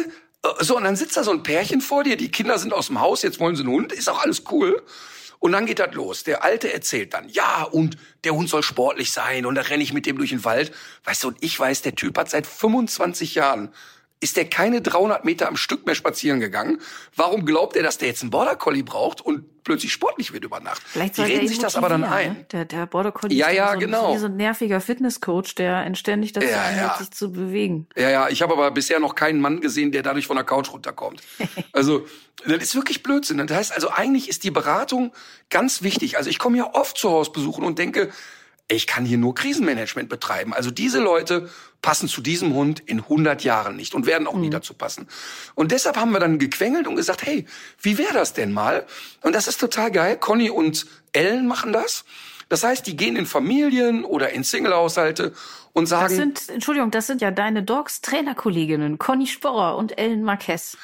[0.61, 3.01] So, und dann sitzt da so ein Pärchen vor dir, die Kinder sind aus dem
[3.01, 4.83] Haus, jetzt wollen sie einen Hund, ist auch alles cool.
[5.40, 6.25] Und dann geht das los.
[6.25, 9.92] Der Alte erzählt dann, ja, und der Hund soll sportlich sein und da renne ich
[9.92, 10.73] mit dem durch den Wald.
[11.05, 13.73] Weißt du, und ich weiß, der Typ hat seit 25 Jahren
[14.20, 16.81] ist der keine 300 Meter am Stück mehr spazieren gegangen.
[17.14, 20.59] Warum glaubt er, dass der jetzt einen Border Collie braucht und plötzlich sportlich wird über
[20.61, 20.83] Nacht?
[20.85, 22.33] Vielleicht Die reden sich das aber dann ein.
[22.33, 22.46] Ne?
[22.50, 24.14] Der, der Border Collie ja, ist ja, so, genau.
[24.14, 26.96] wie so ein nerviger Fitnesscoach, der ständig dazu ja, ja.
[26.98, 27.87] sich zu bewegen.
[27.96, 30.72] Ja, ja, ich habe aber bisher noch keinen Mann gesehen, der dadurch von der Couch
[30.72, 31.22] runterkommt.
[31.72, 32.07] also,
[32.44, 33.38] das ist wirklich Blödsinn.
[33.38, 35.12] Das heißt also, eigentlich ist die Beratung
[35.50, 36.16] ganz wichtig.
[36.16, 38.11] Also ich komme ja oft zu Hausbesuchen und denke,
[38.68, 40.52] ich kann hier nur Krisenmanagement betreiben.
[40.52, 41.48] Also diese Leute
[41.83, 44.43] passen zu diesem Hund in 100 Jahren nicht und werden auch mhm.
[44.43, 45.09] nie dazu passen.
[45.55, 47.47] Und deshalb haben wir dann gequengelt und gesagt, hey,
[47.81, 48.87] wie wäre das denn mal?
[49.23, 50.17] Und das ist total geil.
[50.17, 52.05] Conny und Ellen machen das.
[52.49, 55.35] Das heißt, die gehen in Familien oder in Single-Haushalte
[55.75, 56.09] und sagen.
[56.09, 60.77] Das sind, Entschuldigung, das sind ja deine Dogs Trainerkolleginnen, Conny Sporrer und Ellen Marquez.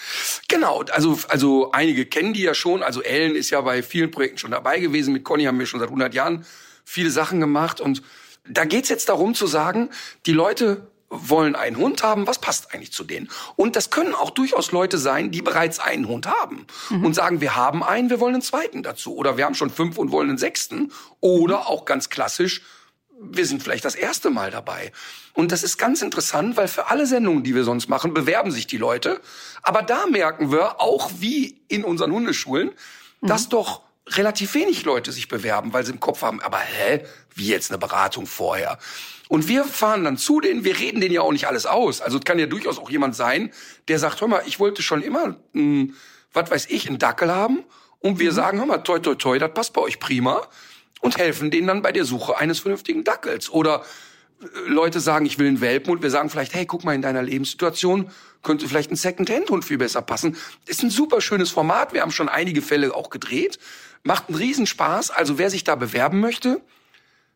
[0.49, 2.83] Genau, also, also einige kennen die ja schon.
[2.83, 5.13] Also Ellen ist ja bei vielen Projekten schon dabei gewesen.
[5.13, 6.45] Mit Conny haben wir schon seit 100 Jahren
[6.85, 8.03] viele Sachen gemacht und
[8.49, 9.91] da geht's jetzt darum zu sagen,
[10.27, 13.31] die Leute wollen einen Hund haben, was passt eigentlich zu denen?
[13.57, 17.05] Und das können auch durchaus Leute sein, die bereits einen Hund haben mhm.
[17.05, 19.17] und sagen, wir haben einen, wir wollen einen zweiten dazu.
[19.17, 20.93] Oder wir haben schon fünf und wollen einen sechsten.
[21.21, 22.63] Oder auch ganz klassisch,
[23.21, 24.93] wir sind vielleicht das erste Mal dabei.
[25.35, 28.67] Und das ist ganz interessant, weil für alle Sendungen, die wir sonst machen, bewerben sich
[28.67, 29.21] die Leute.
[29.63, 32.73] Aber da merken wir, auch wie in unseren Hundeschulen,
[33.21, 33.27] mhm.
[33.27, 37.49] dass doch relativ wenig Leute sich bewerben, weil sie im Kopf haben, aber hä, wie
[37.49, 38.79] jetzt eine Beratung vorher?
[39.29, 42.01] Und wir fahren dann zu denen, wir reden denen ja auch nicht alles aus.
[42.01, 43.51] Also es kann ja durchaus auch jemand sein,
[43.89, 45.95] der sagt, hör mal, ich wollte schon immer, ein,
[46.33, 47.65] was weiß ich, einen Dackel haben.
[48.01, 48.37] Und wir mhm.
[48.37, 50.47] sagen, hör mal, toi, toi, toi, das passt bei euch prima.
[51.01, 53.51] Und helfen denen dann bei der Suche eines vernünftigen Dackels.
[53.51, 53.83] Oder
[54.43, 57.03] äh, Leute sagen, ich will einen Welpen und wir sagen vielleicht, hey, guck mal, in
[57.03, 58.11] deiner Lebenssituation
[58.43, 60.37] könnte vielleicht ein Second-Hand-Hund viel besser passen.
[60.67, 61.95] Ist ein super schönes Format.
[61.95, 63.59] Wir haben schon einige Fälle auch gedreht.
[64.05, 65.11] Macht einen Riesenspaß.
[65.11, 66.61] Also wer sich da bewerben möchte,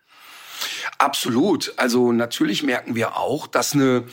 [0.97, 1.73] Absolut.
[1.77, 4.05] Also natürlich merken wir auch, dass eine,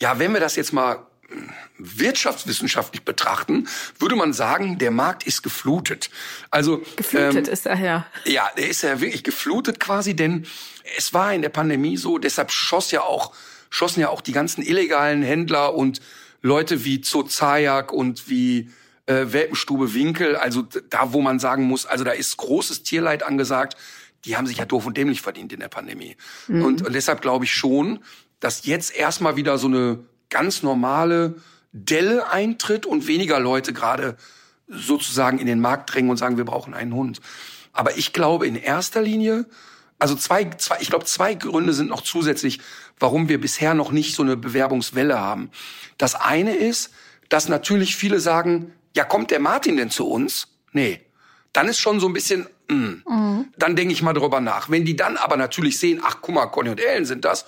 [0.00, 1.06] ja, wenn wir das jetzt mal
[1.78, 3.68] wirtschaftswissenschaftlich betrachten,
[3.98, 6.10] würde man sagen, der Markt ist geflutet.
[6.50, 8.06] Also geflutet ähm, ist er ja.
[8.24, 10.46] Ja, der ist ja wirklich geflutet quasi, denn
[10.96, 13.34] es war in der Pandemie so, deshalb schoss ja auch
[13.74, 16.00] schossen ja auch die ganzen illegalen Händler und
[16.42, 18.70] Leute wie Zozajak und wie
[19.06, 23.76] äh, Welpenstube Winkel, also da, wo man sagen muss, also da ist großes Tierleid angesagt,
[24.24, 26.16] die haben sich ja doof und dämlich verdient in der Pandemie.
[26.46, 26.64] Mhm.
[26.64, 27.98] Und, und deshalb glaube ich schon,
[28.40, 31.34] dass jetzt erstmal wieder so eine ganz normale
[31.72, 34.16] Delle eintritt und weniger Leute gerade
[34.68, 37.20] sozusagen in den Markt drängen und sagen, wir brauchen einen Hund.
[37.72, 39.46] Aber ich glaube in erster Linie,
[39.98, 42.60] also zwei, zwei ich glaube, zwei Gründe sind noch zusätzlich,
[42.98, 45.50] warum wir bisher noch nicht so eine Bewerbungswelle haben.
[45.98, 46.90] Das eine ist,
[47.28, 50.48] dass natürlich viele sagen, ja, kommt der Martin denn zu uns?
[50.72, 51.00] Nee.
[51.52, 52.96] Dann ist schon so ein bisschen, mh.
[53.06, 53.52] Mhm.
[53.56, 54.70] dann denke ich mal drüber nach.
[54.70, 57.46] Wenn die dann aber natürlich sehen, ach guck mal, Conny und Ellen sind das,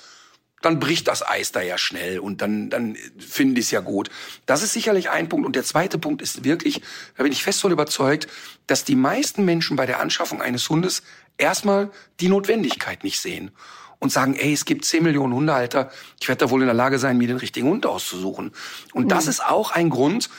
[0.66, 4.10] dann bricht das Eis da ja schnell und dann, dann finde ich es ja gut.
[4.46, 5.46] Das ist sicherlich ein Punkt.
[5.46, 6.82] Und der zweite Punkt ist wirklich,
[7.16, 8.26] da bin ich fest von überzeugt,
[8.66, 11.04] dass die meisten Menschen bei der Anschaffung eines Hundes
[11.38, 13.52] erstmal die Notwendigkeit nicht sehen
[14.00, 15.88] und sagen, ey, es gibt 10 Millionen Hundehalter,
[16.20, 18.50] ich werde da wohl in der Lage sein, mir den richtigen Hund auszusuchen.
[18.92, 19.08] Und mhm.
[19.08, 20.30] das ist auch ein Grund,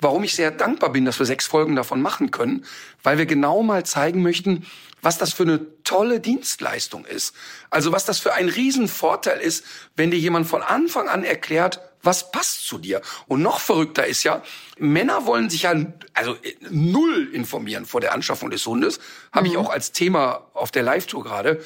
[0.00, 2.64] warum ich sehr dankbar bin, dass wir sechs Folgen davon machen können,
[3.02, 4.66] weil wir genau mal zeigen möchten,
[5.02, 7.34] was das für eine tolle Dienstleistung ist.
[7.70, 9.64] Also was das für ein Riesenvorteil ist,
[9.96, 13.02] wenn dir jemand von Anfang an erklärt, was passt zu dir.
[13.26, 14.42] Und noch verrückter ist ja,
[14.78, 15.74] Männer wollen sich ja
[16.14, 16.36] also
[16.70, 19.00] null informieren vor der Anschaffung des Hundes.
[19.32, 19.60] Habe ich mhm.
[19.60, 21.62] auch als Thema auf der Live-Tour gerade.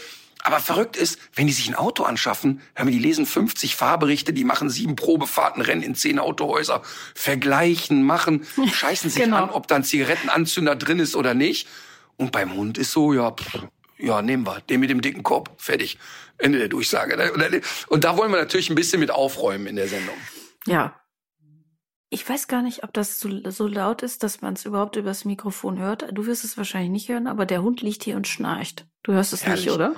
[0.47, 4.45] Aber verrückt ist, wenn die sich ein Auto anschaffen, haben die lesen 50 Fahrberichte, die
[4.45, 6.83] machen sieben Probefahrten, rennen in zehn Autohäuser,
[7.15, 9.45] vergleichen, machen, scheißen sich genau.
[9.45, 11.67] an, ob da ein Zigarettenanzünder drin ist oder nicht.
[12.17, 13.65] Und beim Hund ist so, ja, pff,
[13.97, 15.99] ja, nehmen wir, den mit dem dicken Kopf, fertig.
[16.37, 17.33] Ende der Durchsage.
[17.89, 20.17] Und da wollen wir natürlich ein bisschen mit aufräumen in der Sendung.
[20.67, 21.01] Ja.
[22.11, 25.25] Ich weiß gar nicht, ob das so, so laut ist, dass man es überhaupt übers
[25.25, 26.07] Mikrofon hört.
[26.13, 28.87] Du wirst es wahrscheinlich nicht hören, aber der Hund liegt hier und schnarcht.
[29.03, 29.67] Du hörst es Herrlich.
[29.67, 29.95] nicht, oder?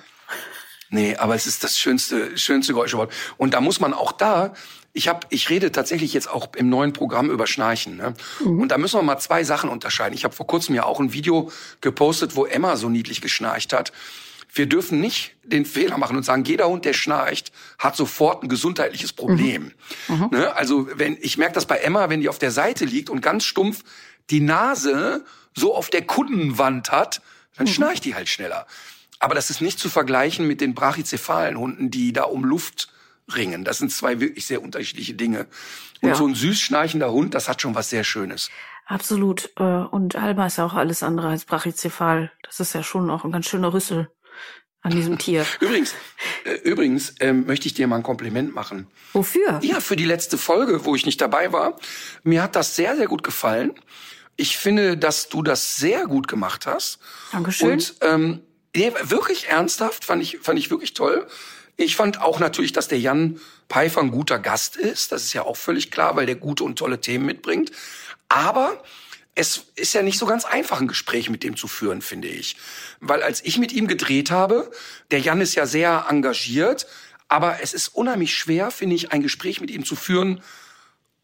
[0.88, 3.14] Nee, aber es ist das schönste, schönste Geräusch überhaupt.
[3.36, 4.54] Und da muss man auch da,
[4.92, 7.96] ich habe, ich rede tatsächlich jetzt auch im neuen Programm über Schnarchen.
[7.96, 8.14] Ne?
[8.42, 8.60] Mhm.
[8.60, 10.14] Und da müssen wir mal zwei Sachen unterscheiden.
[10.14, 13.92] Ich habe vor kurzem ja auch ein Video gepostet, wo Emma so niedlich geschnarcht hat.
[14.54, 18.48] Wir dürfen nicht den Fehler machen und sagen, jeder Hund, der schnarcht, hat sofort ein
[18.48, 19.72] gesundheitliches Problem.
[20.08, 20.14] Mhm.
[20.16, 20.28] Mhm.
[20.30, 20.56] Ne?
[20.56, 23.44] Also wenn ich merke das bei Emma, wenn die auf der Seite liegt und ganz
[23.44, 23.84] stumpf
[24.30, 27.20] die Nase so auf der Kundenwand hat,
[27.56, 27.70] dann mhm.
[27.70, 28.66] schnarcht die halt schneller.
[29.18, 32.88] Aber das ist nicht zu vergleichen mit den brachycephalen Hunden, die da um Luft
[33.34, 33.64] ringen.
[33.64, 35.46] Das sind zwei wirklich sehr unterschiedliche Dinge.
[36.00, 36.14] Und ja.
[36.14, 38.50] so ein süß schnarchender Hund, das hat schon was sehr Schönes.
[38.86, 39.50] Absolut.
[39.56, 42.30] Äh, und Alma ist ja auch alles andere als brachycephal.
[42.42, 44.08] Das ist ja schon auch ein ganz schöner Rüssel
[44.82, 45.44] an diesem Tier.
[45.60, 45.94] Übrigens,
[46.44, 48.86] äh, übrigens ähm, möchte ich dir mal ein Kompliment machen.
[49.12, 49.58] Wofür?
[49.62, 51.78] Ja, für die letzte Folge, wo ich nicht dabei war.
[52.22, 53.74] Mir hat das sehr, sehr gut gefallen.
[54.36, 56.98] Ich finde, dass du das sehr gut gemacht hast.
[57.32, 57.72] Dankeschön.
[57.72, 58.42] Und ähm,
[58.76, 61.26] Nee, wirklich ernsthaft, fand ich, fand ich wirklich toll.
[61.78, 65.12] Ich fand auch natürlich, dass der Jan Pfeiffer ein guter Gast ist.
[65.12, 67.72] Das ist ja auch völlig klar, weil der gute und tolle Themen mitbringt.
[68.28, 68.84] Aber
[69.34, 72.58] es ist ja nicht so ganz einfach, ein Gespräch mit dem zu führen, finde ich.
[73.00, 74.70] Weil als ich mit ihm gedreht habe,
[75.10, 76.86] der Jan ist ja sehr engagiert,
[77.28, 80.42] aber es ist unheimlich schwer, finde ich, ein Gespräch mit ihm zu führen,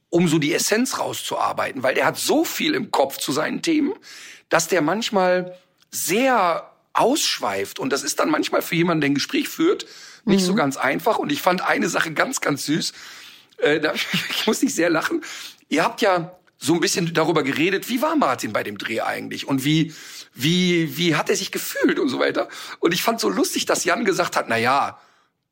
[0.09, 1.83] um so die Essenz rauszuarbeiten.
[1.83, 3.93] Weil der hat so viel im Kopf zu seinen Themen,
[4.49, 5.59] dass der manchmal
[5.91, 7.79] sehr ausschweift.
[7.79, 9.87] Und das ist dann manchmal für jemanden, der ein Gespräch führt,
[10.25, 10.47] nicht mhm.
[10.47, 11.19] so ganz einfach.
[11.19, 12.93] Und ich fand eine Sache ganz, ganz süß.
[13.59, 13.95] Äh, da,
[14.31, 15.23] ich muss nicht sehr lachen.
[15.69, 19.49] Ihr habt ja so ein bisschen darüber geredet, wie war Martin bei dem Dreh eigentlich
[19.49, 19.93] und wie
[20.33, 22.49] wie wie hat er sich gefühlt und so weiter.
[22.79, 25.01] Und ich fand so lustig, dass Jan gesagt hat, na ja,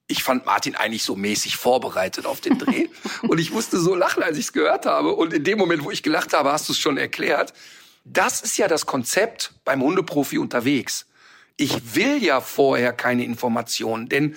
[0.06, 2.88] ich fand Martin eigentlich so mäßig vorbereitet auf den Dreh
[3.22, 5.14] und ich musste so lachen, als ich es gehört habe.
[5.14, 7.52] Und in dem Moment, wo ich gelacht habe, hast du es schon erklärt.
[8.04, 11.06] Das ist ja das Konzept beim Hundeprofi unterwegs
[11.60, 14.34] ich will ja vorher keine Informationen, denn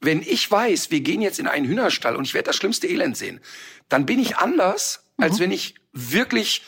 [0.00, 3.16] wenn ich weiß, wir gehen jetzt in einen Hühnerstall und ich werde das schlimmste Elend
[3.16, 3.40] sehen,
[3.88, 5.40] dann bin ich anders, als mhm.
[5.40, 6.62] wenn ich wirklich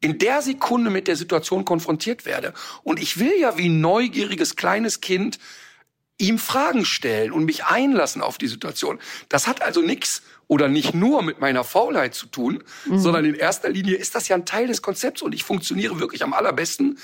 [0.00, 2.52] in der Sekunde mit der Situation konfrontiert werde.
[2.84, 5.38] Und ich will ja wie ein neugieriges kleines Kind
[6.18, 8.98] ihm Fragen stellen und mich einlassen auf die Situation.
[9.28, 12.98] Das hat also nichts oder nicht nur mit meiner Faulheit zu tun, mhm.
[12.98, 16.22] sondern in erster Linie ist das ja ein Teil des Konzepts und ich funktioniere wirklich
[16.22, 16.98] am allerbesten,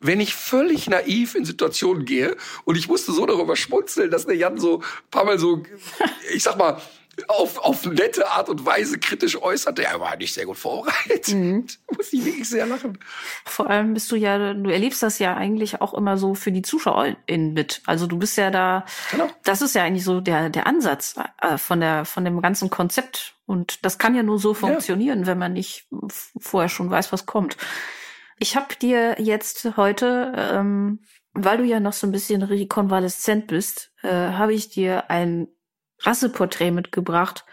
[0.00, 4.36] wenn ich völlig naiv in Situationen gehe und ich musste so darüber schmunzeln, dass der
[4.36, 5.62] Jan so ein paar Mal so,
[6.34, 6.80] ich sag mal,
[7.28, 9.84] auf, auf nette Art und Weise kritisch äußerte.
[9.84, 11.28] Er war nicht sehr gut vorbereitet.
[11.28, 11.66] Mhm.
[11.96, 12.98] Muss ich wirklich sehr lachen.
[13.44, 16.62] Vor allem bist du ja, du erlebst das ja eigentlich auch immer so für die
[16.62, 17.82] ZuschauerInnen mit.
[17.84, 19.28] Also du bist ja da, genau.
[19.44, 23.34] das ist ja eigentlich so der, der Ansatz äh, von der, von dem ganzen Konzept.
[23.46, 25.26] Und das kann ja nur so funktionieren, ja.
[25.26, 25.88] wenn man nicht
[26.38, 27.56] vorher schon weiß, was kommt.
[28.42, 31.00] Ich habe dir jetzt heute, ähm,
[31.34, 35.46] weil du ja noch so ein bisschen rekonvaleszent bist, äh, habe ich dir ein
[36.00, 37.44] Rasseporträt mitgebracht,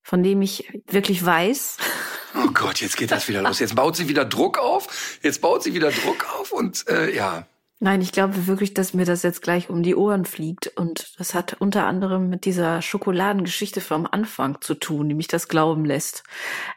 [0.00, 1.76] von dem ich wirklich weiß.
[2.34, 3.58] Oh Gott, jetzt geht das wieder los.
[3.58, 5.18] Jetzt baut sie wieder Druck auf.
[5.22, 7.46] Jetzt baut sie wieder Druck auf und äh, ja.
[7.78, 10.68] Nein, ich glaube wirklich, dass mir das jetzt gleich um die Ohren fliegt.
[10.78, 15.48] Und das hat unter anderem mit dieser Schokoladengeschichte vom Anfang zu tun, die mich das
[15.48, 16.22] glauben lässt.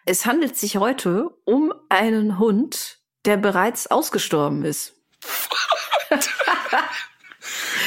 [0.06, 2.95] Es handelt sich heute um einen Hund,
[3.26, 4.94] der bereits ausgestorben ist.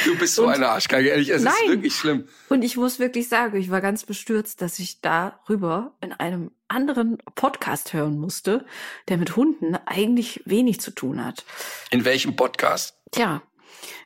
[0.04, 1.54] du bist so und, eine Arschgeige, ehrlich, es nein.
[1.64, 2.28] ist wirklich schlimm.
[2.48, 7.18] Und ich muss wirklich sagen, ich war ganz bestürzt, dass ich darüber in einem anderen
[7.34, 8.66] Podcast hören musste,
[9.08, 11.44] der mit Hunden eigentlich wenig zu tun hat.
[11.90, 12.96] In welchem Podcast?
[13.12, 13.42] Tja,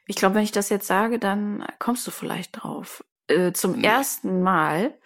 [0.06, 3.04] ich glaube, wenn ich das jetzt sage, dann kommst du vielleicht drauf.
[3.32, 4.98] Äh, zum ersten Mal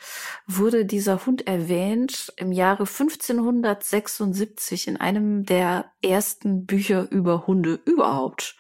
[0.47, 8.57] wurde dieser Hund erwähnt im Jahre 1576 in einem der ersten Bücher über Hunde überhaupt.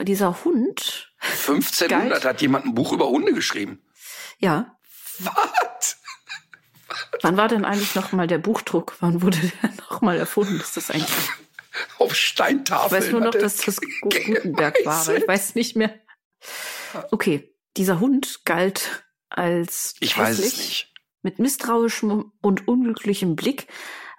[0.00, 1.12] Dieser Hund.
[1.20, 3.82] 1500 galt, hat jemand ein Buch über Hunde geschrieben.
[4.38, 4.78] Ja.
[5.18, 5.98] Was?
[7.22, 8.96] Wann war denn eigentlich noch mal der Buchdruck?
[9.00, 10.60] Wann wurde der noch mal erfunden?
[10.60, 11.10] Ist das eigentlich?
[11.98, 13.02] Auf Steintafeln.
[13.02, 15.08] Ich weiß nur noch, dass das Gutenberg war.
[15.08, 15.94] Ich weiß nicht mehr.
[17.10, 20.26] Okay, dieser Hund galt als Ich hässlich.
[20.28, 20.94] weiß es nicht.
[21.22, 23.66] mit misstrauischem und unglücklichem Blick,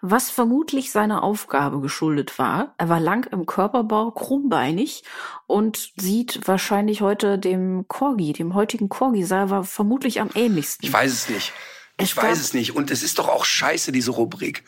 [0.01, 2.73] was vermutlich seiner Aufgabe geschuldet war.
[2.77, 5.03] Er war lang im Körperbau, krummbeinig
[5.47, 10.87] und sieht wahrscheinlich heute dem Corgi, dem heutigen Corgi, sah er vermutlich am ähnlichsten.
[10.87, 11.53] Ich weiß es nicht.
[11.97, 12.75] Ich Es weiß gab- es nicht.
[12.75, 14.63] Und es ist doch auch scheiße, diese Rubrik.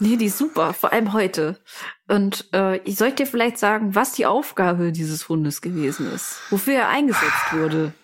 [0.00, 1.60] Nee, die ist super, vor allem heute.
[2.08, 6.74] Und äh, ich sollte dir vielleicht sagen, was die Aufgabe dieses Hundes gewesen ist, wofür
[6.74, 7.94] er eingesetzt wurde.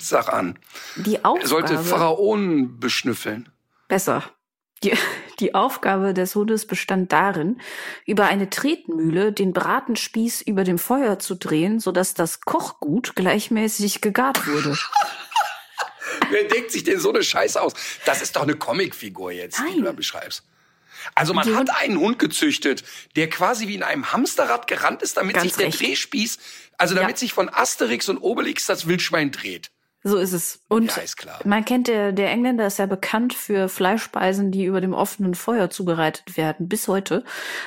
[0.00, 0.58] Sag an.
[0.96, 1.84] Die Er sollte Aufgabe.
[1.84, 3.48] Pharaonen beschnüffeln.
[3.88, 4.22] Besser.
[4.82, 4.92] Die,
[5.40, 7.60] die Aufgabe des Hundes bestand darin,
[8.06, 14.46] über eine Tretmühle den Bratenspieß über dem Feuer zu drehen, sodass das Kochgut gleichmäßig gegart
[14.46, 14.78] wurde.
[16.30, 17.74] Wer denkt sich denn so eine Scheiße aus?
[18.06, 19.76] Das ist doch eine Comicfigur jetzt, die Nein.
[19.78, 20.44] du da beschreibst.
[21.14, 22.84] Also man Die hat einen Hund gezüchtet,
[23.16, 25.80] der quasi wie in einem Hamsterrad gerannt ist, damit Ganz sich der recht.
[25.80, 26.38] Drehspieß,
[26.78, 27.16] also damit Ja.
[27.16, 29.70] sich von Asterix und Obelix das Wildschwein dreht.
[30.02, 30.60] So ist es.
[30.68, 34.94] Und Ja, man kennt der, der Engländer ist ja bekannt für Fleischspeisen, die über dem
[34.94, 37.22] offenen Feuer zubereitet werden, bis heute.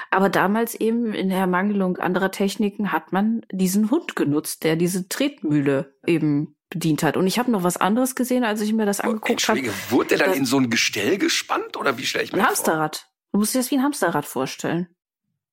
[0.10, 5.08] Aber damals eben in der Ermangelung anderer Techniken hat man diesen Hund genutzt, der diese
[5.10, 7.18] Tretmühle eben bedient hat.
[7.18, 9.62] Und ich habe noch was anderes gesehen, als ich mir das angeguckt habe.
[9.92, 12.46] Wurde der dann das- in so ein Gestell gespannt oder wie stelle ich mir Ein
[12.50, 12.74] das vor?
[12.74, 13.10] Hamsterrad.
[13.32, 14.88] Du musst dir das wie ein Hamsterrad vorstellen.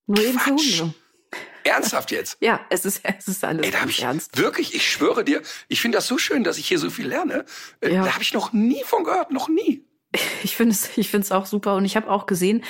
[0.07, 0.81] Nur eben für Quatsch.
[0.81, 0.95] Hunde.
[1.63, 2.37] Ernsthaft jetzt?
[2.39, 4.37] Ja, es ist, es ist alles Ey, da ich ernst.
[4.37, 7.45] wirklich, ich schwöre dir, ich finde das so schön, dass ich hier so viel lerne.
[7.81, 8.03] Äh, Ja.
[8.05, 9.85] Da habe ich noch nie von gehört, noch nie.
[10.43, 11.75] Ich finde es, ich finde es auch super.
[11.75, 12.63] Und ich habe auch gesehen,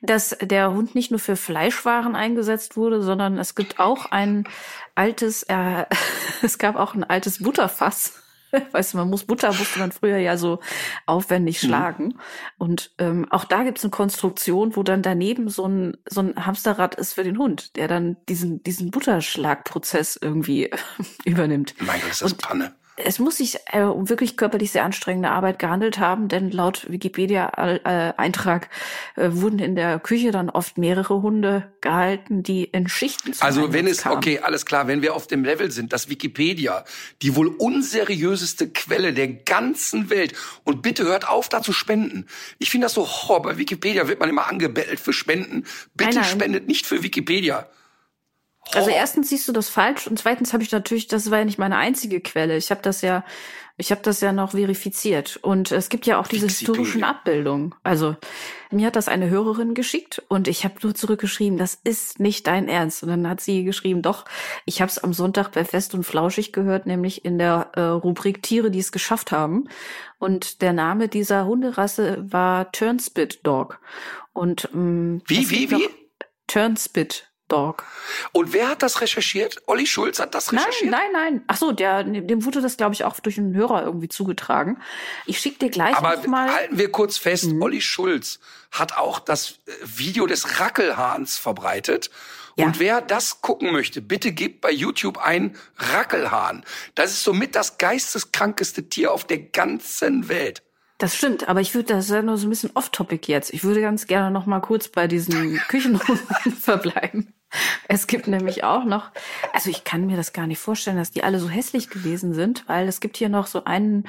[0.00, 4.48] dass der Hund nicht nur für Fleischwaren eingesetzt wurde, sondern es gibt auch ein
[4.94, 5.84] altes, äh,
[6.42, 8.14] es gab auch ein altes Butterfass.
[8.72, 10.60] Weißt du, man muss Butter musste man früher ja so
[11.06, 12.18] aufwendig schlagen.
[12.58, 16.46] Und ähm, auch da gibt es eine Konstruktion, wo dann daneben so ein so ein
[16.46, 20.70] Hamsterrad ist für den Hund, der dann diesen diesen Butterschlagprozess irgendwie
[21.24, 21.74] übernimmt.
[21.80, 22.74] Mein Gott, ist das Und- Panne.
[22.96, 28.68] Es muss sich äh, um wirklich körperlich sehr anstrengende Arbeit gehandelt haben, denn laut Wikipedia-Eintrag
[29.16, 33.72] äh, wurden in der Küche dann oft mehrere Hunde gehalten, die in Schichten zum Also
[33.72, 34.16] wenn es, kamen.
[34.16, 36.84] okay, alles klar, wenn wir auf dem Level sind, dass Wikipedia
[37.22, 40.32] die wohl unseriöseste Quelle der ganzen Welt
[40.64, 42.26] und bitte hört auf, da zu spenden.
[42.58, 45.64] Ich finde das so, oh, bei Wikipedia wird man immer angebettelt für Spenden.
[45.94, 46.24] Bitte Nein, nein.
[46.24, 47.68] spendet nicht für Wikipedia.
[48.74, 51.58] Also erstens siehst du das falsch und zweitens habe ich natürlich, das war ja nicht
[51.58, 52.56] meine einzige Quelle.
[52.56, 53.24] Ich habe das ja,
[53.78, 57.74] ich habe das ja noch verifiziert und es gibt ja auch diese historischen Abbildungen.
[57.82, 58.16] Also
[58.70, 62.68] mir hat das eine Hörerin geschickt und ich habe nur zurückgeschrieben, das ist nicht dein
[62.68, 63.02] Ernst.
[63.02, 64.24] Und dann hat sie geschrieben, doch,
[64.64, 68.42] ich habe es am Sonntag bei Fest und Flauschig gehört, nämlich in der äh, Rubrik
[68.42, 69.68] Tiere, die es geschafft haben.
[70.18, 73.78] Und der Name dieser Hunderasse war Turnspit Dog.
[74.32, 75.88] Und ähm, Wie, wie, wie?
[76.46, 77.84] Turnspit Dog.
[78.32, 79.62] Und wer hat das recherchiert?
[79.66, 80.90] Olli Schulz hat das Nein, recherchiert?
[80.90, 81.44] nein, nein.
[81.46, 84.80] Ach so, der, dem wurde das, glaube ich, auch durch einen Hörer irgendwie zugetragen.
[85.26, 86.52] Ich schicke dir gleich Aber mal.
[86.52, 87.62] halten wir kurz fest, Mhm.
[87.62, 88.40] Olli Schulz
[88.72, 92.10] hat auch das äh, Video des Rackelhahns verbreitet.
[92.58, 92.64] Ja.
[92.66, 96.64] Und wer das gucken möchte, bitte gebt bei YouTube ein Rackelhahn.
[96.94, 100.62] Das ist somit das geisteskrankeste Tier auf der ganzen Welt.
[100.98, 103.52] Das stimmt, aber ich würde das ist ja nur so ein bisschen off-topic jetzt.
[103.52, 107.34] Ich würde ganz gerne noch mal kurz bei diesen Küchenhunden verbleiben.
[107.88, 109.10] Es gibt nämlich auch noch,
[109.52, 112.64] also ich kann mir das gar nicht vorstellen, dass die alle so hässlich gewesen sind,
[112.66, 114.08] weil es gibt hier noch so ein,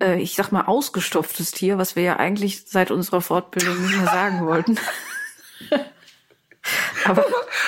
[0.00, 4.06] äh, ich sag mal, ausgestopftes Tier, was wir ja eigentlich seit unserer Fortbildung nicht mehr
[4.06, 4.78] sagen wollten.
[7.04, 7.24] aber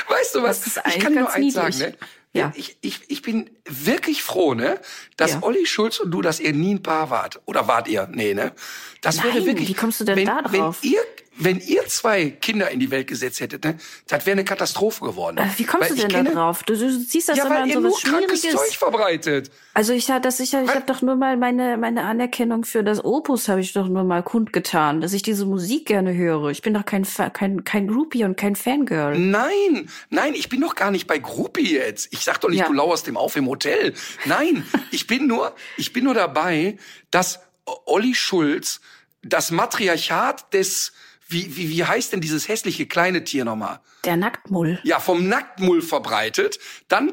[0.09, 0.63] Weißt du was?
[0.63, 1.77] Das ich kann nur eins niedlich.
[1.77, 1.99] sagen, ne?
[2.33, 2.53] Ja.
[2.55, 4.79] Ich, ich, ich bin wirklich froh, ne,
[5.17, 5.43] dass Ja.
[5.43, 7.41] Olli Schulz und du, dass ihr nie ein Paar wart.
[7.47, 8.07] Oder wart ihr?
[8.11, 8.53] Nee, ne?
[9.01, 9.69] Das Nein, wäre wirklich.
[9.69, 10.79] wie kommst du denn wenn, da drauf?
[10.83, 11.01] Wenn ihr,
[11.39, 13.77] wenn ihr zwei Kinder in die Welt gesetzt hättet, ne,
[14.09, 15.39] das wäre eine Katastrophe geworden.
[15.39, 16.63] äh, wie kommst Weil du ich denn kenne, da drauf?
[16.65, 18.43] Du, du ziehst das Ja, immer weil an ihr so nur was krankes.
[18.43, 19.51] Zeug verbreitet.
[19.75, 23.05] Also ich hatte das sicher, ich habe doch nur mal meine meine Anerkennung für das
[23.05, 26.49] Opus habe ich doch nur mal kundgetan, dass ich diese Musik gerne höre.
[26.51, 29.17] Ich bin doch kein kein kein Groupie und kein Fangirl.
[29.19, 32.13] Nein, nein, ich bin doch gar nicht bei Groupie jetzt.
[32.13, 32.67] Ich sag doch nicht, Ja.
[32.67, 33.95] du lauerst dem auf im Hotel.
[34.25, 36.77] Nein, ich bin nur, ich bin nur dabei,
[37.13, 37.41] dass
[37.87, 38.81] Olli Schulz
[39.23, 40.93] das Matriarchat des,
[41.29, 43.81] wie, wie, wie heißt denn dieses hässliche kleine Tier nochmal?
[44.05, 44.81] Der Nacktmull.
[44.83, 46.59] Ja, vom Nacktmull verbreitet.
[46.89, 47.13] Dann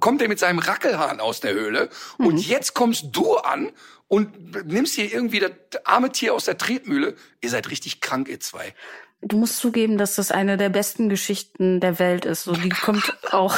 [0.00, 1.88] kommt er mit seinem Rackelhahn aus der Höhle.
[2.18, 2.26] Mhm.
[2.26, 3.72] Und jetzt kommst du an
[4.06, 5.52] und nimmst hier irgendwie das
[5.84, 7.16] arme Tier aus der Tretmühle.
[7.40, 8.74] Ihr seid richtig krank, ihr zwei.
[9.22, 12.44] Du musst zugeben, dass das eine der besten Geschichten der Welt ist.
[12.44, 13.56] So, die kommt auch,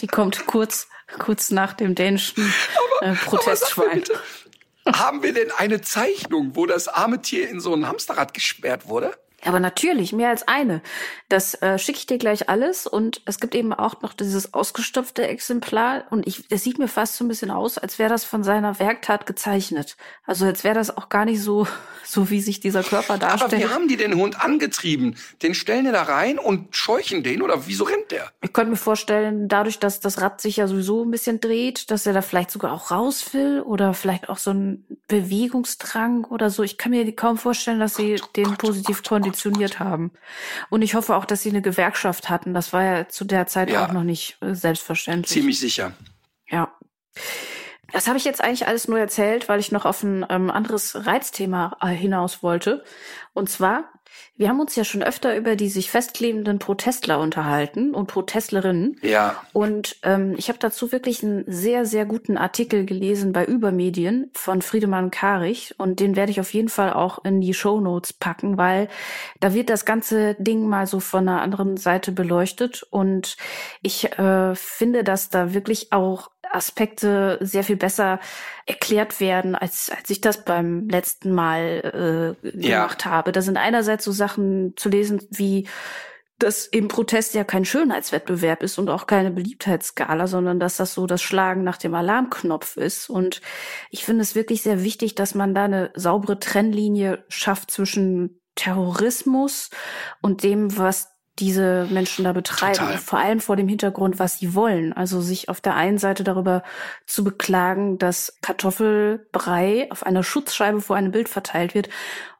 [0.00, 2.52] die kommt kurz kurz nach dem dänischen
[3.00, 4.00] äh, Aber Protestschwein.
[4.00, 4.20] bitte,
[4.92, 9.12] Haben wir denn eine Zeichnung, wo das arme Tier in so ein Hamsterrad gesperrt wurde?
[9.44, 10.82] Aber natürlich, mehr als eine.
[11.28, 12.86] Das äh, schicke ich dir gleich alles.
[12.86, 16.04] Und es gibt eben auch noch dieses ausgestopfte Exemplar.
[16.10, 18.78] Und ich, es sieht mir fast so ein bisschen aus, als wäre das von seiner
[18.78, 19.96] Werktat gezeichnet.
[20.26, 21.66] Also als wäre das auch gar nicht so,
[22.04, 23.52] so wie sich dieser Körper darstellt.
[23.54, 25.16] Aber wie haben die den Hund angetrieben?
[25.42, 27.42] Den stellen die da rein und scheuchen den?
[27.42, 28.30] Oder wieso rennt der?
[28.42, 32.06] Ich könnte mir vorstellen, dadurch, dass das Rad sich ja sowieso ein bisschen dreht, dass
[32.06, 36.62] er da vielleicht sogar auch raus will oder vielleicht auch so ein Bewegungsdrang oder so.
[36.62, 40.10] Ich kann mir kaum vorstellen, dass sie den Gott, positiv Gott, konditioniert haben.
[40.68, 42.54] Und ich hoffe auch, dass sie eine Gewerkschaft hatten.
[42.54, 43.86] Das war ja zu der Zeit ja.
[43.86, 45.30] auch noch nicht äh, selbstverständlich.
[45.30, 45.92] Ziemlich sicher.
[46.48, 46.72] Ja.
[47.92, 51.06] Das habe ich jetzt eigentlich alles nur erzählt, weil ich noch auf ein ähm, anderes
[51.06, 52.84] Reizthema äh, hinaus wollte.
[53.32, 53.90] Und zwar
[54.40, 58.96] wir haben uns ja schon öfter über die sich festklebenden Protestler unterhalten und Protestlerinnen.
[59.02, 59.36] Ja.
[59.52, 64.62] Und ähm, ich habe dazu wirklich einen sehr, sehr guten Artikel gelesen bei Übermedien von
[64.62, 65.74] Friedemann Karich.
[65.76, 68.88] Und den werde ich auf jeden Fall auch in die Show Notes packen, weil
[69.40, 72.82] da wird das ganze Ding mal so von einer anderen Seite beleuchtet.
[72.88, 73.36] Und
[73.82, 78.20] ich äh, finde, dass da wirklich auch Aspekte sehr viel besser
[78.66, 83.10] erklärt werden, als, als ich das beim letzten Mal äh, gemacht ja.
[83.10, 83.32] habe.
[83.32, 85.68] Da sind einerseits so Sachen zu lesen wie
[86.42, 91.06] dass eben Protest ja kein Schönheitswettbewerb ist und auch keine Beliebtheitsskala, sondern dass das so
[91.06, 93.10] das Schlagen nach dem Alarmknopf ist.
[93.10, 93.40] Und
[93.90, 99.70] ich finde es wirklich sehr wichtig, dass man da eine saubere Trennlinie schafft zwischen Terrorismus
[100.22, 101.09] und dem, was
[101.40, 102.78] diese Menschen da betreiben.
[102.78, 102.98] Total.
[102.98, 104.92] Vor allem vor dem Hintergrund, was sie wollen.
[104.92, 106.62] Also sich auf der einen Seite darüber
[107.06, 111.88] zu beklagen, dass Kartoffelbrei auf einer Schutzscheibe vor einem Bild verteilt wird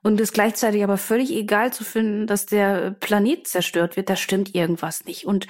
[0.02, 4.08] und es gleichzeitig aber völlig egal zu finden, dass der Planet zerstört wird.
[4.08, 5.26] Da stimmt irgendwas nicht.
[5.26, 5.46] Und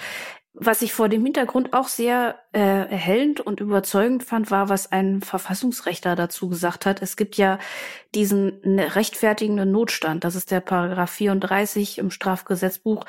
[0.53, 5.21] was ich vor dem Hintergrund auch sehr äh, erhellend und überzeugend fand, war, was ein
[5.21, 7.03] Verfassungsrechter dazu gesagt hat.
[7.03, 7.61] Es gibt ja
[8.17, 10.25] diesen ne, rechtfertigenden Notstand.
[10.25, 13.05] Das ist der Paragraph 34 im Strafgesetzbuch,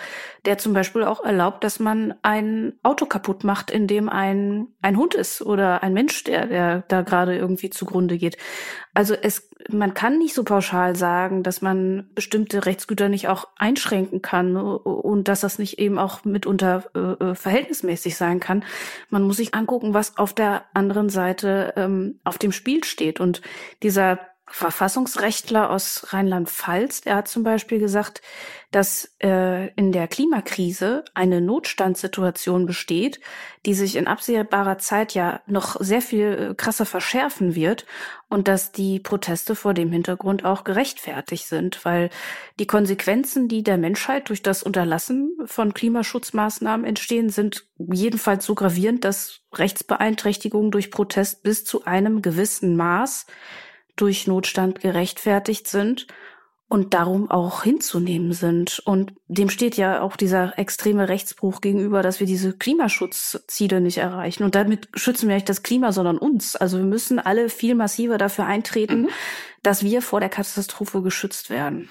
[0.45, 4.95] der zum Beispiel auch erlaubt, dass man ein Auto kaputt macht, in dem ein, ein
[4.95, 8.37] Hund ist oder ein Mensch, der, der da gerade irgendwie zugrunde geht.
[8.93, 14.21] Also es, man kann nicht so pauschal sagen, dass man bestimmte Rechtsgüter nicht auch einschränken
[14.21, 18.65] kann und dass das nicht eben auch mitunter äh, äh, verhältnismäßig sein kann.
[19.09, 23.21] Man muss sich angucken, was auf der anderen Seite ähm, auf dem Spiel steht.
[23.21, 23.41] Und
[23.81, 24.19] dieser
[24.51, 28.21] Verfassungsrechtler aus Rheinland-Pfalz, der hat zum Beispiel gesagt,
[28.71, 33.19] dass äh, in der Klimakrise eine Notstandssituation besteht,
[33.65, 37.85] die sich in absehbarer Zeit ja noch sehr viel äh, krasser verschärfen wird
[38.29, 42.09] und dass die Proteste vor dem Hintergrund auch gerechtfertigt sind, weil
[42.59, 49.03] die Konsequenzen, die der Menschheit durch das Unterlassen von Klimaschutzmaßnahmen entstehen, sind jedenfalls so gravierend,
[49.03, 53.25] dass Rechtsbeeinträchtigungen durch Protest bis zu einem gewissen Maß
[54.01, 56.07] durch Notstand gerechtfertigt sind
[56.67, 58.79] und darum auch hinzunehmen sind.
[58.79, 64.43] Und dem steht ja auch dieser extreme Rechtsbruch gegenüber, dass wir diese Klimaschutzziele nicht erreichen.
[64.43, 66.55] Und damit schützen wir nicht das Klima, sondern uns.
[66.55, 69.09] Also wir müssen alle viel massiver dafür eintreten, mhm.
[69.63, 71.89] dass wir vor der Katastrophe geschützt werden.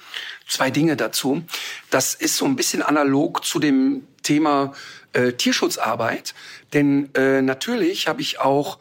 [0.49, 1.43] Zwei Dinge dazu.
[1.91, 4.73] Das ist so ein bisschen analog zu dem Thema
[5.13, 6.35] äh, Tierschutzarbeit.
[6.73, 8.79] Denn äh, natürlich habe ich auch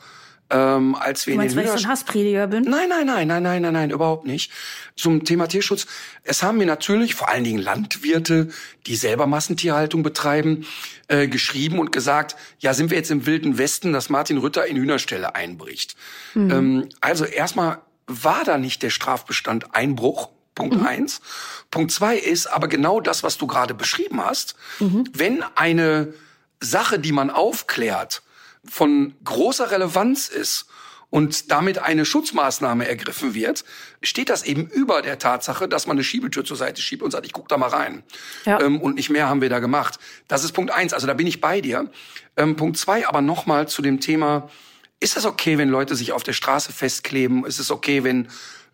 [0.50, 2.64] ähm, als wir du meinst, in den weil ich so ein Hassprediger bin?
[2.64, 4.52] Nein, nein, nein, nein, nein, nein, nein, überhaupt nicht.
[4.96, 5.86] Zum Thema Tierschutz.
[6.24, 8.50] Es haben mir natürlich vor allen Dingen Landwirte,
[8.88, 10.66] die selber Massentierhaltung betreiben,
[11.08, 14.78] äh, geschrieben und gesagt, ja, sind wir jetzt im wilden Westen, dass Martin Rütter in
[14.78, 15.96] Hühnerställe einbricht.
[16.34, 16.52] Mhm.
[16.52, 20.86] Ähm, also erstmal war da nicht der Strafbestand Einbruch, Punkt mhm.
[20.86, 21.22] eins.
[21.70, 24.56] Punkt zwei ist aber genau das, was du gerade beschrieben hast.
[24.80, 25.04] Mhm.
[25.14, 26.14] Wenn eine
[26.60, 28.24] Sache, die man aufklärt,
[28.66, 30.66] von großer Relevanz ist
[31.10, 33.64] und damit eine Schutzmaßnahme ergriffen wird,
[34.02, 37.26] steht das eben über der Tatsache, dass man eine Schiebetür zur Seite schiebt und sagt,
[37.26, 38.04] ich guck da mal rein.
[38.46, 38.62] Ja.
[38.62, 40.00] Ähm, und nicht mehr haben wir da gemacht.
[40.28, 41.90] Das ist Punkt eins, also da bin ich bei dir.
[42.38, 44.50] Ähm, Punkt zwei, aber nochmal zu dem Thema,
[45.00, 47.46] ist es okay, wenn Leute sich auf der Straße festkleben?
[47.46, 48.28] Ist es okay, wenn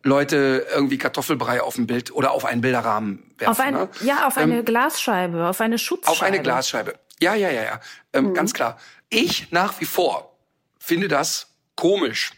[0.04, 3.52] Leute irgendwie Kartoffelbrei auf ein Bild oder auf einen Bilderrahmen werfen?
[3.52, 3.90] Auf ein, ne?
[4.02, 6.12] Ja, auf eine ähm, Glasscheibe, auf eine Schutzscheibe.
[6.12, 6.96] Auf eine Glasscheibe.
[7.20, 7.80] Ja, ja, ja, ja.
[8.14, 8.34] Ähm, mhm.
[8.34, 8.78] Ganz klar.
[9.10, 10.38] Ich nach wie vor
[10.80, 12.32] finde das komisch.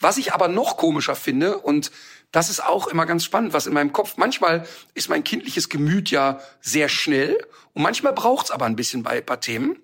[0.00, 1.90] Was ich aber noch komischer finde, und
[2.30, 6.10] das ist auch immer ganz spannend, was in meinem Kopf, manchmal ist mein kindliches Gemüt
[6.10, 7.38] ja sehr schnell
[7.72, 9.80] und manchmal braucht's aber ein bisschen bei ein paar Themen.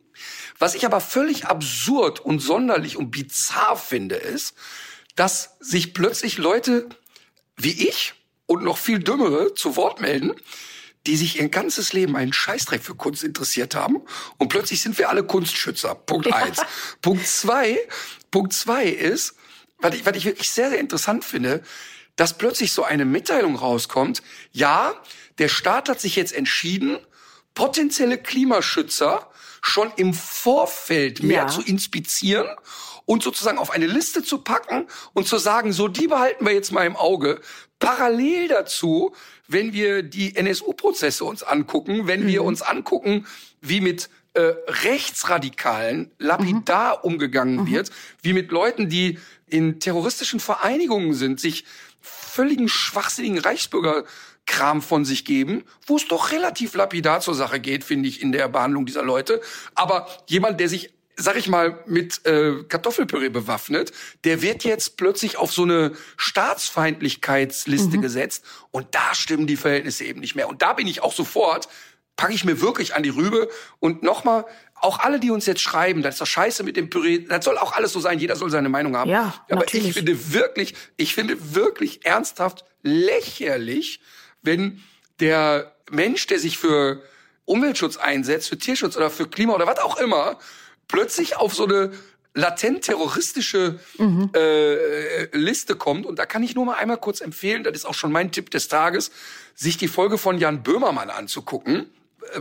[0.59, 4.55] Was ich aber völlig absurd und sonderlich und bizarr finde, ist,
[5.17, 6.89] dass sich plötzlich Leute
[7.57, 8.15] wie ich
[8.47, 10.35] und noch viel dümmere zu Wort melden,
[11.07, 14.03] die sich ihr ganzes Leben einen Scheißdreck für Kunst interessiert haben.
[14.39, 15.95] Und plötzlich sind wir alle Kunstschützer.
[15.95, 16.37] Punkt ja.
[16.37, 16.63] eins.
[17.03, 17.79] Punkt zwei,
[18.31, 19.35] Punkt zwei ist,
[19.79, 21.63] was ich, was ich wirklich sehr, sehr interessant finde,
[22.17, 24.95] dass plötzlich so eine Mitteilung rauskommt, ja,
[25.39, 26.99] der Staat hat sich jetzt entschieden,
[27.55, 29.31] potenzielle Klimaschützer
[29.61, 31.49] schon im Vorfeld mehr ja.
[31.49, 32.49] zu inspizieren
[33.07, 36.73] und sozusagen auf eine Liste zu packen und zu sagen, so die behalten wir jetzt
[36.73, 37.41] mal im Auge.
[37.85, 39.15] Parallel dazu,
[39.47, 42.29] wenn wir die NSU-Prozesse uns angucken, wenn mhm.
[42.29, 43.27] wir uns angucken,
[43.61, 47.03] wie mit äh, Rechtsradikalen lapidar mhm.
[47.03, 47.67] umgegangen mhm.
[47.67, 47.91] wird,
[48.23, 51.67] wie mit Leuten, die in terroristischen Vereinigungen sind, sich
[52.01, 58.09] völligen schwachsinnigen Reichsbürgerkram von sich geben, wo es doch relativ lapidar zur Sache geht, finde
[58.09, 59.43] ich, in der Behandlung dieser Leute.
[59.75, 63.93] Aber jemand, der sich sag ich mal, mit äh, Kartoffelpüree bewaffnet,
[64.25, 68.03] der wird jetzt plötzlich auf so eine Staatsfeindlichkeitsliste mhm.
[68.03, 70.49] gesetzt und da stimmen die Verhältnisse eben nicht mehr.
[70.49, 71.69] Und da bin ich auch sofort
[72.17, 73.49] packe ich mir wirklich an die Rübe.
[73.81, 74.45] Und nochmal,
[74.75, 77.59] auch alle, die uns jetzt schreiben, das ist doch scheiße mit dem Püree, das soll
[77.59, 79.11] auch alles so sein, jeder soll seine Meinung haben.
[79.11, 79.89] Ja, Aber natürlich.
[79.89, 84.01] ich finde wirklich, ich finde wirklich ernsthaft lächerlich,
[84.43, 84.83] wenn
[85.21, 87.03] der Mensch, der sich für
[87.47, 90.39] Umweltschutz einsetzt, für Tierschutz oder für Klima oder was auch immer,
[90.89, 91.93] plötzlich auf so eine
[92.35, 94.31] latent terroristische mhm.
[94.35, 96.05] äh, Liste kommt.
[96.07, 98.51] Und da kann ich nur mal einmal kurz empfehlen, das ist auch schon mein Tipp
[98.51, 99.11] des Tages,
[99.55, 101.87] sich die Folge von Jan Böhmermann anzugucken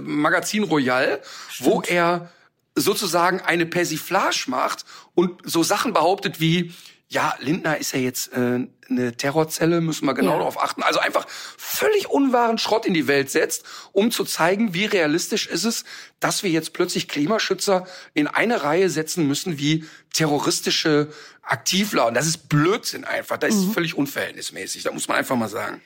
[0.01, 1.69] Magazin Royal, Stimmt.
[1.69, 2.31] wo er
[2.75, 6.73] sozusagen eine Persiflage macht und so Sachen behauptet wie,
[7.14, 10.38] ja, Lindner ist ja jetzt äh, eine Terrorzelle, müssen wir genau ja.
[10.39, 10.82] darauf achten.
[10.82, 15.64] Also einfach völlig unwahren Schrott in die Welt setzt, um zu zeigen, wie realistisch ist
[15.64, 15.86] es,
[16.20, 21.09] dass wir jetzt plötzlich Klimaschützer in eine Reihe setzen müssen wie terroristische
[21.43, 22.07] Aktivler.
[22.07, 23.38] Und das ist Blödsinn einfach.
[23.38, 23.61] Das mhm.
[23.61, 24.84] ist völlig unverhältnismäßig.
[24.84, 25.82] Da muss man einfach mal sagen.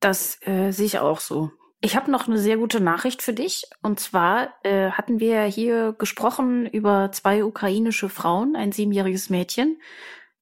[0.00, 1.52] Das äh, sehe ich auch so.
[1.82, 3.64] Ich habe noch eine sehr gute Nachricht für dich.
[3.82, 9.80] Und zwar äh, hatten wir hier gesprochen über zwei ukrainische Frauen, ein siebenjähriges Mädchen,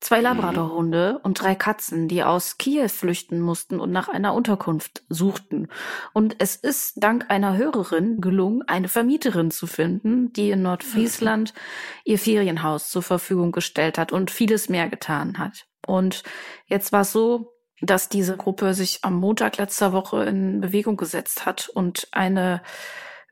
[0.00, 1.20] zwei Labradorhunde mhm.
[1.22, 5.68] und drei Katzen, die aus Kiew flüchten mussten und nach einer Unterkunft suchten.
[6.12, 11.52] Und es ist dank einer Hörerin gelungen, eine Vermieterin zu finden, die in Nordfriesland
[12.04, 15.66] ihr Ferienhaus zur Verfügung gestellt hat und vieles mehr getan hat.
[15.86, 16.22] Und
[16.66, 21.46] jetzt war es so, dass diese Gruppe sich am Montag letzter Woche in Bewegung gesetzt
[21.46, 22.62] hat und eine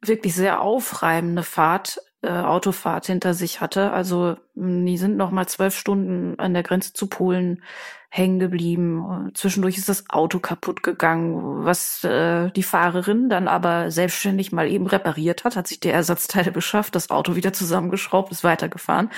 [0.00, 3.92] wirklich sehr aufreibende Fahrt, äh, Autofahrt hinter sich hatte.
[3.92, 7.62] Also die sind noch mal zwölf Stunden an der Grenze zu Polen
[8.08, 9.30] hängen geblieben.
[9.34, 14.86] Zwischendurch ist das Auto kaputt gegangen, was äh, die Fahrerin dann aber selbstständig mal eben
[14.86, 19.10] repariert hat, hat sich die Ersatzteile beschafft, das Auto wieder zusammengeschraubt, ist weitergefahren.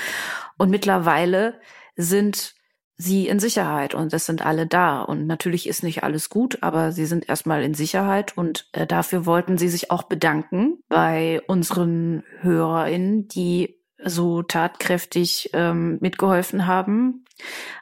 [0.56, 1.60] Und mittlerweile
[1.96, 2.54] sind
[2.98, 5.00] sie in Sicherheit und es sind alle da.
[5.00, 9.24] Und natürlich ist nicht alles gut, aber sie sind erstmal in Sicherheit und äh, dafür
[9.24, 17.24] wollten sie sich auch bedanken bei unseren HörerInnen, die so tatkräftig ähm, mitgeholfen haben,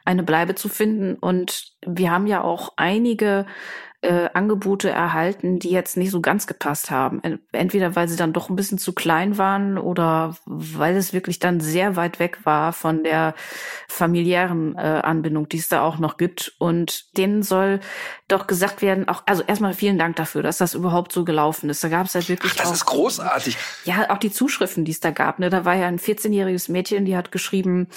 [0.05, 1.15] eine Bleibe zu finden.
[1.15, 3.45] Und wir haben ja auch einige
[4.01, 7.21] äh, Angebote erhalten, die jetzt nicht so ganz gepasst haben.
[7.51, 11.59] Entweder weil sie dann doch ein bisschen zu klein waren oder weil es wirklich dann
[11.59, 13.33] sehr weit weg war von der
[13.87, 16.53] familiären äh, Anbindung, die es da auch noch gibt.
[16.59, 17.79] Und denen soll
[18.27, 21.83] doch gesagt werden, auch, also erstmal vielen Dank dafür, dass das überhaupt so gelaufen ist.
[21.83, 22.51] Da gab es halt wirklich.
[22.53, 23.57] Ach, das auch, ist großartig.
[23.85, 25.39] Ja, auch die Zuschriften, die es da gab.
[25.39, 25.49] Ne?
[25.49, 27.87] Da war ja ein 14-jähriges Mädchen, die hat geschrieben,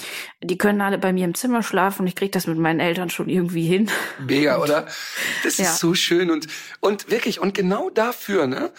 [0.41, 3.11] die können alle bei mir im Zimmer schlafen und ich kriege das mit meinen Eltern
[3.11, 3.91] schon irgendwie hin.
[4.19, 4.87] Mega, oder?
[5.43, 5.65] Das ja.
[5.65, 6.47] ist so schön und,
[6.79, 8.71] und wirklich, und genau dafür, ne?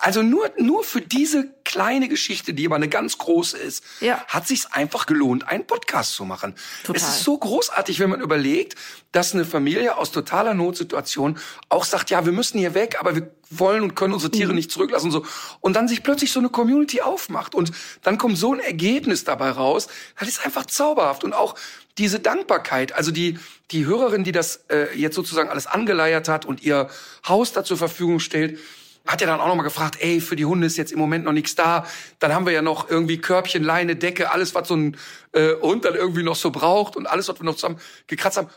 [0.00, 4.24] Also nur, nur für diese kleine Geschichte, die aber eine ganz große ist, ja.
[4.26, 6.54] hat sich's einfach gelohnt, einen Podcast zu machen.
[6.82, 6.96] Total.
[6.96, 8.74] Es ist so großartig, wenn man überlegt,
[9.12, 11.38] dass eine Familie aus totaler Notsituation
[11.68, 14.56] auch sagt, ja, wir müssen hier weg, aber wir wollen und können unsere Tiere mhm.
[14.56, 15.26] nicht zurücklassen und so.
[15.60, 17.70] Und dann sich plötzlich so eine Community aufmacht und
[18.02, 19.88] dann kommt so ein Ergebnis dabei raus.
[20.18, 21.54] Das ist einfach zauberhaft und auch
[21.98, 23.38] diese Dankbarkeit, also die,
[23.72, 26.88] die Hörerin, die das äh, jetzt sozusagen alles angeleiert hat und ihr
[27.26, 28.58] Haus da zur Verfügung stellt,
[29.06, 31.32] hat ja dann auch nochmal gefragt, ey, für die Hunde ist jetzt im Moment noch
[31.32, 31.86] nichts da.
[32.20, 34.96] Dann haben wir ja noch irgendwie Körbchen, Leine, Decke, alles, was so ein
[35.32, 38.48] äh, Hund dann irgendwie noch so braucht und alles, was wir noch zusammen gekratzt haben.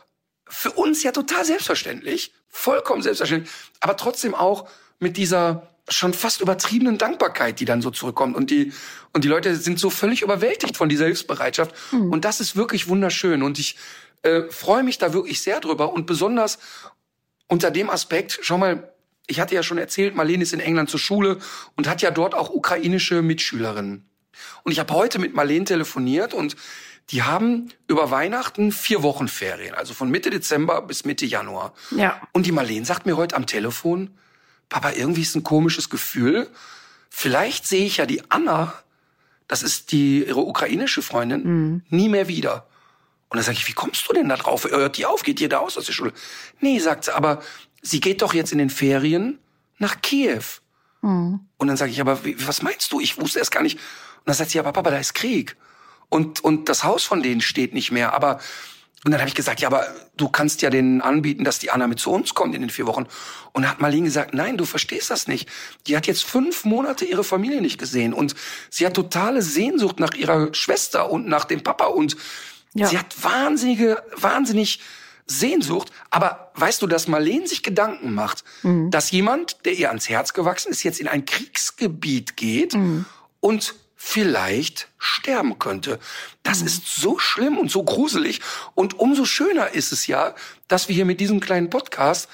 [0.48, 6.98] Für uns ja total selbstverständlich, vollkommen selbstverständlich, aber trotzdem auch mit dieser schon fast übertriebenen
[6.98, 8.36] Dankbarkeit, die dann so zurückkommt.
[8.36, 8.74] Und die,
[9.14, 11.74] und die Leute sind so völlig überwältigt von dieser Hilfsbereitschaft.
[11.92, 12.12] Mhm.
[12.12, 13.44] Und das ist wirklich wunderschön.
[13.44, 13.76] Und ich
[14.26, 15.94] äh, freue mich da wirklich sehr drüber.
[15.94, 16.60] Und besonders
[17.48, 18.92] unter dem Aspekt, schau mal,
[19.28, 21.38] ich hatte ja schon erzählt, Marlene ist in England zur Schule
[21.76, 24.10] und hat ja dort auch ukrainische Mitschülerinnen.
[24.64, 26.56] Und ich habe heute mit Marlene telefoniert und
[27.12, 31.74] die haben über Weihnachten vier Wochen Ferien, also von Mitte Dezember bis Mitte Januar.
[31.92, 32.20] Ja.
[32.34, 34.18] Und die Marlene sagt mir heute am Telefon,
[34.70, 36.50] Papa, irgendwie ist ein komisches Gefühl.
[37.10, 38.74] Vielleicht sehe ich ja die Anna,
[39.48, 41.82] das ist die ihre ukrainische Freundin, mhm.
[41.90, 42.68] nie mehr wieder.
[43.30, 44.66] Und dann sage ich, wie kommst du denn da drauf?
[44.66, 45.24] Hört die auf?
[45.24, 46.14] Geht da aus aus der Schule?
[46.60, 47.42] Nee, sagt sie, aber
[47.82, 49.40] sie geht doch jetzt in den Ferien
[49.78, 50.44] nach Kiew.
[51.02, 51.40] Mhm.
[51.58, 53.00] Und dann sage ich, aber was meinst du?
[53.00, 53.78] Ich wusste erst gar nicht.
[53.78, 55.56] Und dann sagt sie, aber Papa, da ist Krieg.
[56.10, 58.14] Und, und das Haus von denen steht nicht mehr.
[58.14, 58.40] Aber
[59.06, 59.86] und dann habe ich gesagt, ja, aber
[60.18, 62.88] du kannst ja denen anbieten, dass die Anna mit zu uns kommt in den vier
[62.88, 63.06] Wochen.
[63.54, 65.48] Und dann hat Marlene gesagt, nein, du verstehst das nicht.
[65.86, 68.34] Die hat jetzt fünf Monate ihre Familie nicht gesehen und
[68.72, 72.18] sie hat totale Sehnsucht nach ihrer Schwester und nach dem Papa und
[72.76, 72.88] ja.
[72.88, 74.80] sie hat wahnsinnige, wahnsinnig
[75.26, 75.92] Sehnsucht.
[76.12, 78.92] Aber weißt du, dass Marlene sich Gedanken macht, mhm.
[78.92, 83.06] dass jemand, der ihr ans Herz gewachsen ist, jetzt in ein Kriegsgebiet geht mhm.
[83.40, 86.00] und vielleicht sterben könnte.
[86.44, 86.68] Das mhm.
[86.68, 88.42] ist so schlimm und so gruselig.
[88.76, 90.36] Und umso schöner ist es ja,
[90.68, 92.30] dass wir hier mit diesem kleinen Podcast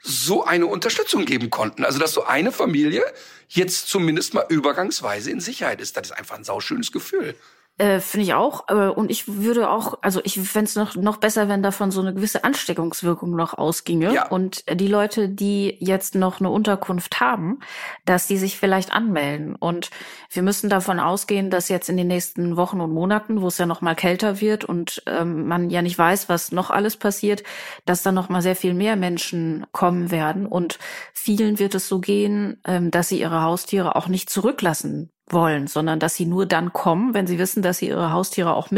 [0.00, 1.84] so eine Unterstützung geben konnten.
[1.84, 3.02] Also, dass so eine Familie
[3.48, 5.96] jetzt zumindest mal übergangsweise in Sicherheit ist.
[5.96, 7.34] Das ist einfach ein sauschönes Gefühl.
[7.78, 8.68] Äh, Finde ich auch.
[8.68, 12.00] Äh, und ich würde auch, also ich fände es noch, noch besser, wenn davon so
[12.00, 14.14] eine gewisse Ansteckungswirkung noch ausginge.
[14.14, 14.28] Ja.
[14.28, 17.60] Und die Leute, die jetzt noch eine Unterkunft haben,
[18.06, 19.56] dass die sich vielleicht anmelden.
[19.56, 19.90] Und
[20.30, 23.66] wir müssen davon ausgehen, dass jetzt in den nächsten Wochen und Monaten, wo es ja
[23.66, 27.42] noch mal kälter wird und ähm, man ja nicht weiß, was noch alles passiert,
[27.84, 30.46] dass da noch mal sehr viel mehr Menschen kommen werden.
[30.46, 30.78] Und
[31.12, 35.98] vielen wird es so gehen, ähm, dass sie ihre Haustiere auch nicht zurücklassen wollen, sondern
[35.98, 38.70] dass sie nur dann kommen, wenn sie wissen, dass sie ihre Haustiere auch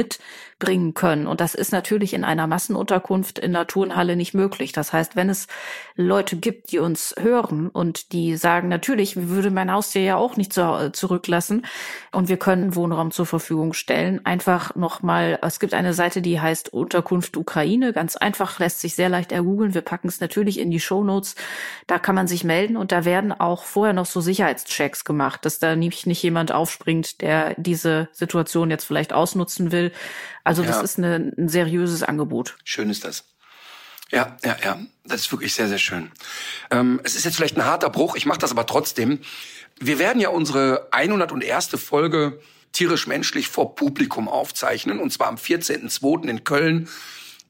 [0.59, 1.27] mitbringen können.
[1.27, 4.73] Und das ist natürlich in einer Massenunterkunft in der Turnhalle nicht möglich.
[4.73, 5.47] Das heißt, wenn es
[5.95, 10.53] Leute gibt, die uns hören und die sagen, natürlich würde mein Haustier ja auch nicht
[10.53, 11.65] zu, zurücklassen
[12.13, 16.73] und wir können Wohnraum zur Verfügung stellen, einfach nochmal, es gibt eine Seite, die heißt
[16.73, 19.75] Unterkunft Ukraine, ganz einfach, lässt sich sehr leicht ergoogeln.
[19.75, 21.37] Wir packen es natürlich in die Show Notes.
[21.87, 25.59] Da kann man sich melden und da werden auch vorher noch so Sicherheitschecks gemacht, dass
[25.59, 29.93] da nämlich nicht jemand aufspringt, der diese Situation jetzt vielleicht ausnutzen will.
[30.49, 30.83] Also das ja.
[30.83, 32.57] ist eine, ein seriöses Angebot.
[32.65, 33.25] Schön ist das.
[34.11, 34.79] Ja, ja, ja.
[35.05, 36.11] Das ist wirklich sehr, sehr schön.
[36.71, 39.21] Ähm, es ist jetzt vielleicht ein harter Bruch, ich mache das aber trotzdem.
[39.79, 41.69] Wir werden ja unsere 101.
[41.77, 42.41] Folge
[42.73, 46.27] tierisch-menschlich vor Publikum aufzeichnen, und zwar am 14.02.
[46.27, 46.89] in Köln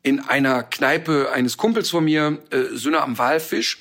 [0.02, 3.78] in einer Kneipe eines Kumpels von mir, äh, Sünne am Walfisch.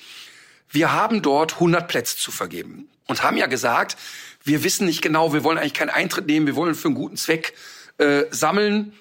[0.70, 3.96] Wir haben dort 100 Plätze zu vergeben und haben ja gesagt,
[4.44, 7.16] wir wissen nicht genau, wir wollen eigentlich keinen Eintritt nehmen, wir wollen für einen guten
[7.16, 7.54] Zweck
[7.98, 8.92] äh, sammeln.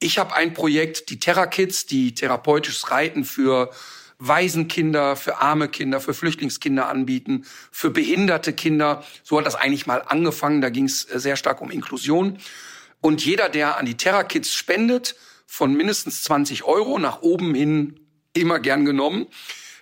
[0.00, 3.70] Ich habe ein Projekt, die Terra Kids, die therapeutisches Reiten für
[4.18, 9.04] Waisenkinder, für arme Kinder, für Flüchtlingskinder anbieten, für behinderte Kinder.
[9.24, 10.60] So hat das eigentlich mal angefangen.
[10.60, 12.38] Da ging es äh, sehr stark um Inklusion.
[13.00, 18.00] Und jeder, der an die Terra Kids spendet, von mindestens 20 Euro nach oben hin
[18.34, 19.26] immer gern genommen,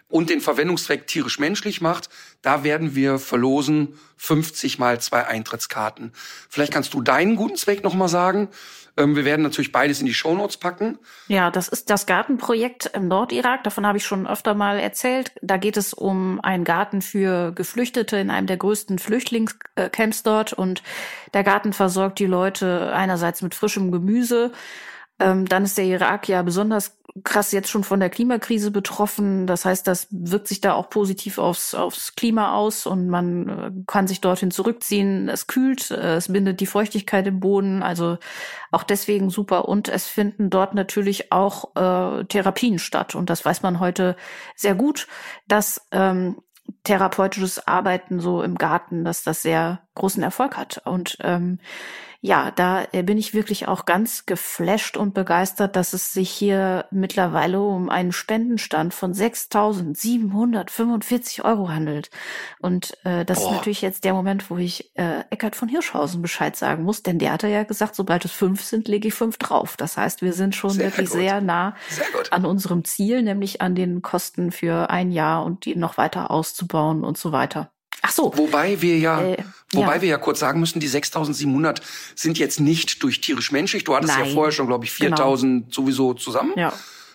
[0.08, 2.08] und den Verwendungszweck tierisch-menschlich macht,
[2.42, 6.12] da werden wir verlosen 50 mal zwei Eintrittskarten.
[6.48, 8.48] Vielleicht kannst du deinen guten Zweck nochmal sagen.
[8.96, 10.98] Ähm, wir werden natürlich beides in die Shownotes packen.
[11.28, 13.64] Ja, das ist das Gartenprojekt im Nordirak.
[13.64, 15.32] Davon habe ich schon öfter mal erzählt.
[15.42, 20.52] Da geht es um einen Garten für Geflüchtete in einem der größten Flüchtlingscamps dort.
[20.52, 20.82] Und
[21.34, 24.52] der Garten versorgt die Leute einerseits mit frischem Gemüse,
[25.18, 29.46] ähm, dann ist der Irak ja besonders krass jetzt schon von der Klimakrise betroffen.
[29.46, 33.70] Das heißt, das wirkt sich da auch positiv aufs, aufs Klima aus und man äh,
[33.86, 35.28] kann sich dorthin zurückziehen.
[35.28, 37.82] Es kühlt, äh, es bindet die Feuchtigkeit im Boden.
[37.82, 38.18] Also
[38.70, 39.68] auch deswegen super.
[39.68, 43.14] Und es finden dort natürlich auch äh, Therapien statt.
[43.14, 44.16] Und das weiß man heute
[44.54, 45.06] sehr gut,
[45.48, 46.36] dass ähm,
[46.84, 50.82] therapeutisches Arbeiten so im Garten, dass das sehr großen Erfolg hat.
[50.84, 51.58] Und ähm,
[52.26, 56.86] ja, da äh, bin ich wirklich auch ganz geflasht und begeistert, dass es sich hier
[56.90, 62.10] mittlerweile um einen Spendenstand von 6.745 Euro handelt.
[62.58, 63.46] Und äh, das Boah.
[63.46, 67.20] ist natürlich jetzt der Moment, wo ich äh, Eckhard von Hirschhausen Bescheid sagen muss, denn
[67.20, 69.76] der hat ja gesagt, sobald es fünf sind, lege ich fünf drauf.
[69.76, 71.20] Das heißt, wir sind schon sehr wirklich gut.
[71.20, 75.76] sehr nah sehr an unserem Ziel, nämlich an den Kosten für ein Jahr und die
[75.76, 77.70] noch weiter auszubauen und so weiter.
[78.02, 78.32] Ach so.
[78.36, 79.36] Wobei wir ja, äh,
[79.72, 80.02] wobei ja.
[80.02, 81.80] wir ja kurz sagen müssen, die 6.700
[82.14, 83.84] sind jetzt nicht durch tierisch-menschlich.
[83.84, 84.28] Du hattest Nein.
[84.28, 85.66] ja vorher schon, glaube ich, 4.000 genau.
[85.70, 86.52] sowieso zusammen.
[86.56, 86.72] Ja.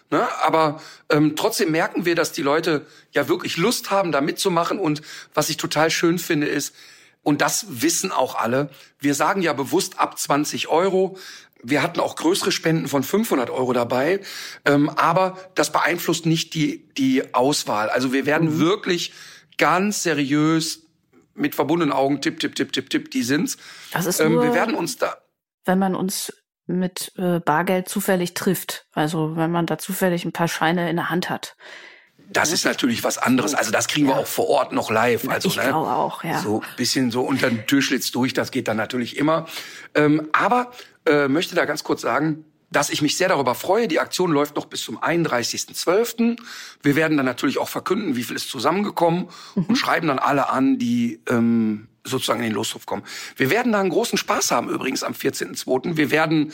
[0.10, 0.28] Ne?
[0.42, 4.78] Aber ähm, trotzdem merken wir, dass die Leute ja wirklich Lust haben, da mitzumachen.
[4.78, 5.02] Und
[5.34, 6.76] was ich total schön finde, ist,
[7.24, 8.70] und das wissen auch alle,
[9.00, 11.18] wir sagen ja bewusst ab 20 Euro.
[11.64, 14.22] Wir hatten auch größere Spenden von 500 Euro dabei,
[14.66, 17.90] ähm, aber das beeinflusst nicht die die Auswahl.
[17.90, 18.60] Also wir werden mhm.
[18.60, 19.14] wirklich
[19.62, 20.88] ganz seriös
[21.36, 23.58] mit verbundenen Augen tipp, tipp, tipp, tipp, tipp, die sind's.
[23.92, 25.18] Das ist ähm, nur, wir werden uns da.
[25.66, 26.34] Wenn man uns
[26.66, 31.12] mit äh, Bargeld zufällig trifft, also wenn man da zufällig ein paar Scheine in der
[31.12, 31.56] Hand hat.
[32.32, 33.54] Das ist natürlich was anderes.
[33.54, 35.28] Also das kriegen wir auch vor Ort noch live.
[35.30, 36.40] Also, ich ne, auch, ja.
[36.40, 39.46] So bisschen so unter den Türschlitz durch, das geht dann natürlich immer.
[39.94, 40.72] Ähm, aber
[41.06, 43.88] äh, möchte da ganz kurz sagen, dass ich mich sehr darüber freue.
[43.88, 46.38] Die Aktion läuft noch bis zum 31.12.
[46.82, 49.66] Wir werden dann natürlich auch verkünden, wie viel ist zusammengekommen mhm.
[49.66, 53.04] und schreiben dann alle an, die ähm, sozusagen in den Losruf kommen.
[53.36, 55.98] Wir werden da einen großen Spaß haben übrigens am 14.02.
[55.98, 56.54] Wir werden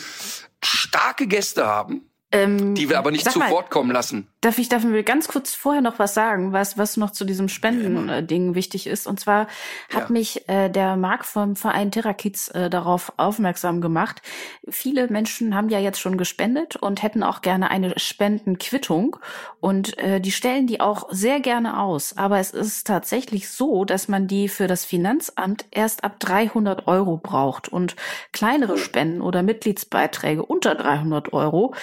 [0.62, 2.02] starke Gäste haben.
[2.32, 4.28] Ähm, die wir aber nicht zu mal, Wort kommen lassen.
[4.42, 7.48] Darf ich, darf ich ganz kurz vorher noch was sagen, was, was noch zu diesem
[7.48, 9.08] Spenden-Ding wichtig ist?
[9.08, 9.48] Und zwar
[9.94, 10.10] hat ja.
[10.10, 14.22] mich äh, der Marc vom Verein Terrakids äh, darauf aufmerksam gemacht.
[14.68, 19.18] Viele Menschen haben ja jetzt schon gespendet und hätten auch gerne eine Spendenquittung.
[19.60, 22.18] Und äh, die stellen die auch sehr gerne aus.
[22.18, 27.18] Aber es ist tatsächlich so, dass man die für das Finanzamt erst ab 300 Euro
[27.18, 27.70] braucht.
[27.70, 27.96] Und
[28.34, 28.78] kleinere.
[28.78, 31.74] Spenden oder Mitgliedsbeiträge unter 300 Euro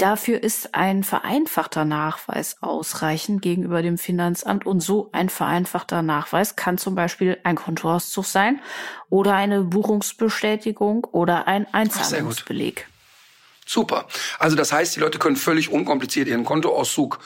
[0.00, 6.78] Dafür ist ein vereinfachter Nachweis ausreichend gegenüber dem Finanzamt und so ein vereinfachter Nachweis kann
[6.78, 8.62] zum Beispiel ein Kontoauszug sein
[9.10, 12.88] oder eine Buchungsbestätigung oder ein Einzahlungsbeleg.
[13.66, 14.06] Super.
[14.38, 17.18] Also das heißt, die Leute können völlig unkompliziert ihren Kontoauszug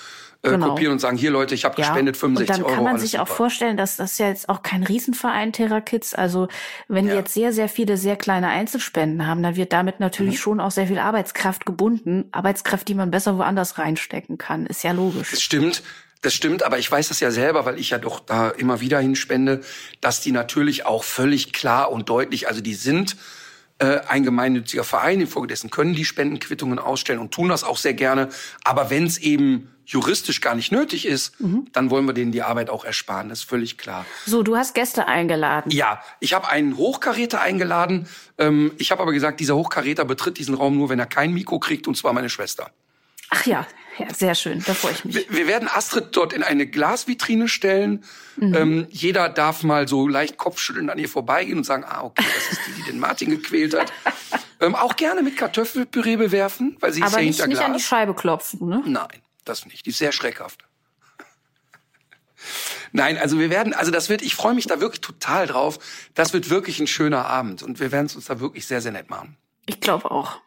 [0.45, 0.70] äh, genau.
[0.70, 1.86] kopieren und sagen, hier Leute, ich habe ja.
[1.86, 2.64] gespendet 65 Euro.
[2.64, 3.22] Und dann kann man sich super.
[3.22, 6.49] auch vorstellen, dass das ja jetzt auch kein Riesenverein TerraKids, also
[6.88, 7.14] wenn ja.
[7.14, 10.38] jetzt sehr, sehr viele sehr kleine Einzelspenden haben, dann wird damit natürlich mhm.
[10.38, 12.26] schon auch sehr viel Arbeitskraft gebunden.
[12.32, 15.30] Arbeitskraft, die man besser woanders reinstecken kann, ist ja logisch.
[15.30, 15.82] Das stimmt.
[16.20, 18.99] Das stimmt, aber ich weiß das ja selber, weil ich ja doch da immer wieder
[18.99, 19.61] hinspende,
[20.01, 23.16] dass die natürlich auch völlig klar und deutlich, also die sind
[23.85, 28.28] äh, ein gemeinnütziger Verein, infolgedessen können die Spendenquittungen ausstellen und tun das auch sehr gerne.
[28.64, 31.66] Aber wenn es eben juristisch gar nicht nötig ist, mhm.
[31.72, 33.28] dann wollen wir denen die Arbeit auch ersparen.
[33.28, 34.07] Das ist völlig klar.
[34.26, 35.70] So, du hast Gäste eingeladen.
[35.70, 38.09] Ja, ich habe einen Hochkaräter eingeladen.
[38.39, 41.59] Ähm, ich habe aber gesagt, dieser Hochkaräter betritt diesen Raum nur, wenn er kein Mikro
[41.59, 42.70] kriegt, und zwar meine Schwester.
[43.30, 43.66] Ach ja,
[43.99, 45.14] ja sehr schön, da freue ich mich.
[45.14, 48.05] Wir, wir, werden Astrid dort in eine Glasvitrine stellen.
[48.36, 48.55] Mhm.
[48.55, 52.59] Ähm, jeder darf mal so leicht Kopfschütteln an ihr vorbeigehen und sagen, ah, okay, das
[52.59, 53.92] ist die, die den Martin gequält hat.
[54.61, 57.59] ähm, auch gerne mit Kartoffelpüree bewerfen, weil sie aber ist ja nicht, hinter Glas.
[57.59, 58.82] nicht an die Scheibe klopfen, ne?
[58.86, 59.86] Nein das nicht.
[59.86, 60.64] Die ist sehr schreckhaft.
[62.92, 65.78] Nein, also wir werden, also das wird, ich freue mich da wirklich total drauf.
[66.14, 68.92] Das wird wirklich ein schöner Abend und wir werden es uns da wirklich sehr, sehr
[68.92, 69.36] nett machen.
[69.66, 70.40] Ich glaube auch.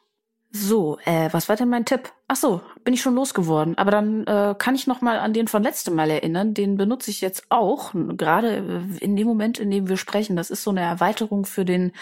[0.52, 2.12] So, äh, was war denn mein Tipp?
[2.30, 3.78] Ach so, bin ich schon losgeworden.
[3.78, 6.54] Aber dann äh, kann ich noch mal an den von letztem Mal erinnern.
[6.54, 10.36] Den benutze ich jetzt auch, gerade äh, in dem Moment, in dem wir sprechen.
[10.36, 11.94] Das ist so eine Erweiterung für den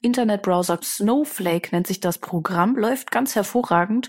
[0.00, 2.76] Internetbrowser Snowflake nennt sich das Programm.
[2.76, 4.08] Läuft ganz hervorragend.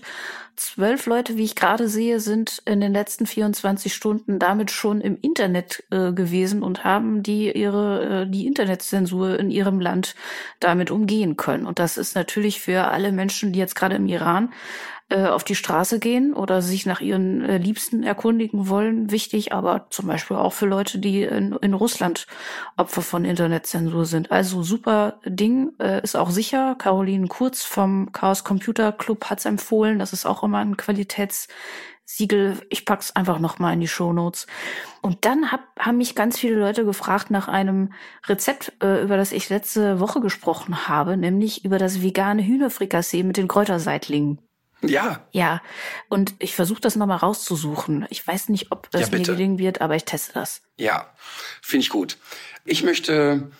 [0.56, 5.18] Zwölf Leute, wie ich gerade sehe, sind in den letzten 24 Stunden damit schon im
[5.20, 10.14] Internet äh, gewesen und haben die ihre äh, die Internetzensur in ihrem Land
[10.58, 11.66] damit umgehen können.
[11.66, 14.54] Und das ist natürlich für alle Menschen, die jetzt gerade im Iran
[15.08, 19.86] äh, auf die Straße gehen oder sich nach ihren äh, Liebsten erkundigen wollen, wichtig, aber
[19.90, 22.26] zum Beispiel auch für Leute, die in, in Russland
[22.76, 24.32] Opfer von Internetzensur sind.
[24.32, 26.74] Also super Ding, äh, ist auch sicher.
[26.78, 29.98] Caroline Kurz vom Chaos Computer Club hat's empfohlen.
[29.98, 31.48] Das ist auch immer ein Qualitäts
[32.08, 34.46] Siegel, ich pack's einfach noch mal in die Shownotes.
[35.02, 37.92] Und dann hab, haben mich ganz viele Leute gefragt nach einem
[38.26, 43.36] Rezept, äh, über das ich letzte Woche gesprochen habe, nämlich über das vegane Hühnerfrikassee mit
[43.36, 44.45] den Kräuterseitlingen.
[44.88, 45.26] Ja.
[45.32, 45.62] Ja.
[46.08, 48.06] Und ich versuche das nochmal rauszusuchen.
[48.10, 50.62] Ich weiß nicht, ob das ja, mir gelingen wird, aber ich teste das.
[50.76, 51.12] Ja,
[51.62, 52.18] finde ich gut.
[52.64, 53.50] Ich möchte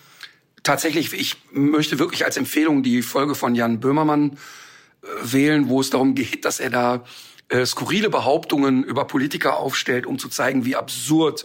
[0.62, 5.90] tatsächlich, ich möchte wirklich als Empfehlung die Folge von Jan Böhmermann äh, wählen, wo es
[5.90, 7.04] darum geht, dass er da
[7.48, 11.44] äh, skurrile Behauptungen über Politiker aufstellt, um zu zeigen, wie absurd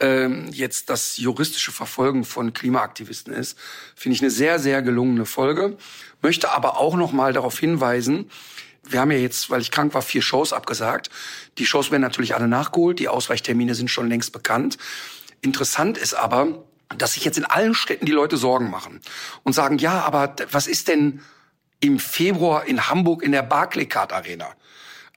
[0.00, 3.58] ähm, jetzt das juristische Verfolgen von Klimaaktivisten ist.
[3.94, 5.76] Finde ich eine sehr, sehr gelungene Folge.
[6.22, 8.30] Möchte aber auch noch mal darauf hinweisen,
[8.90, 11.10] wir haben ja jetzt, weil ich krank war, vier Shows abgesagt.
[11.58, 12.98] Die Shows werden natürlich alle nachgeholt.
[12.98, 14.78] Die Ausweichtermine sind schon längst bekannt.
[15.40, 16.64] Interessant ist aber,
[16.96, 19.00] dass sich jetzt in allen Städten die Leute Sorgen machen
[19.44, 21.20] und sagen, ja, aber was ist denn
[21.80, 24.48] im Februar in Hamburg in der Barclaycard Arena?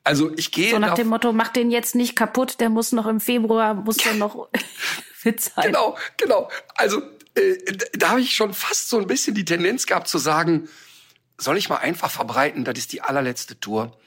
[0.03, 3.05] Also ich gehe so nach dem Motto, mach den jetzt nicht kaputt, der muss noch
[3.05, 4.49] im Februar, muss der noch
[5.13, 5.65] fit sein.
[5.67, 6.49] Genau, genau.
[6.75, 7.01] Also
[7.35, 10.67] äh, da habe ich schon fast so ein bisschen die Tendenz gehabt zu sagen,
[11.41, 13.97] soll ich mal einfach verbreiten, das ist die allerletzte Tour.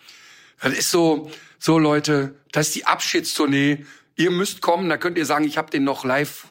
[0.63, 3.85] Das ist so, so Leute, das ist die Abschiedstournee.
[4.17, 6.47] Ihr müsst kommen, da könnt ihr sagen, ich habe den noch live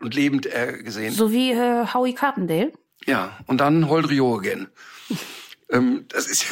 [0.00, 1.12] und lebend äh, gesehen.
[1.12, 2.72] So wie äh, Howie Carpendale?
[3.04, 4.68] Ja, und dann Hold Rio again.
[5.70, 6.46] ähm, das ist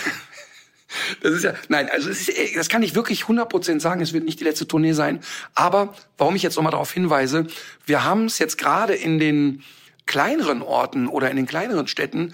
[1.22, 4.40] das ist ja, nein, also ist, das kann ich wirklich 100% sagen, es wird nicht
[4.40, 5.20] die letzte Tournee sein.
[5.54, 7.46] Aber warum ich jetzt nochmal darauf hinweise,
[7.84, 9.62] wir haben es jetzt gerade in den
[10.06, 12.32] kleineren Orten oder in den kleineren Städten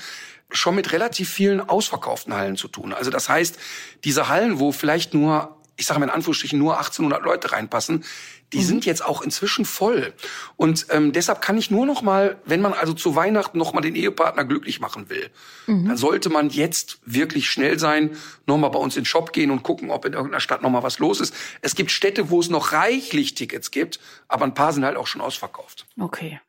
[0.52, 2.92] schon mit relativ vielen ausverkauften Hallen zu tun.
[2.92, 3.58] Also das heißt,
[4.04, 8.04] diese Hallen, wo vielleicht nur ich sage mal in Anführungsstrichen, nur 1800 Leute reinpassen,
[8.52, 8.62] die mhm.
[8.62, 10.12] sind jetzt auch inzwischen voll.
[10.56, 13.80] Und ähm, deshalb kann ich nur noch mal, wenn man also zu Weihnachten noch mal
[13.80, 15.30] den Ehepartner glücklich machen will,
[15.66, 15.88] mhm.
[15.88, 19.50] dann sollte man jetzt wirklich schnell sein, noch mal bei uns in den Shop gehen
[19.50, 21.34] und gucken, ob in irgendeiner Stadt noch mal was los ist.
[21.62, 23.98] Es gibt Städte, wo es noch reichlich Tickets gibt,
[24.28, 25.86] aber ein paar sind halt auch schon ausverkauft.
[25.98, 26.40] Okay.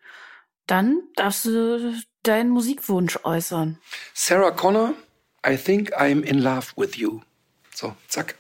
[0.67, 3.78] Dann darfst du deinen Musikwunsch äußern.
[4.13, 4.93] Sarah Connor,
[5.45, 7.21] I think I'm in love with you.
[7.74, 8.36] So, zack.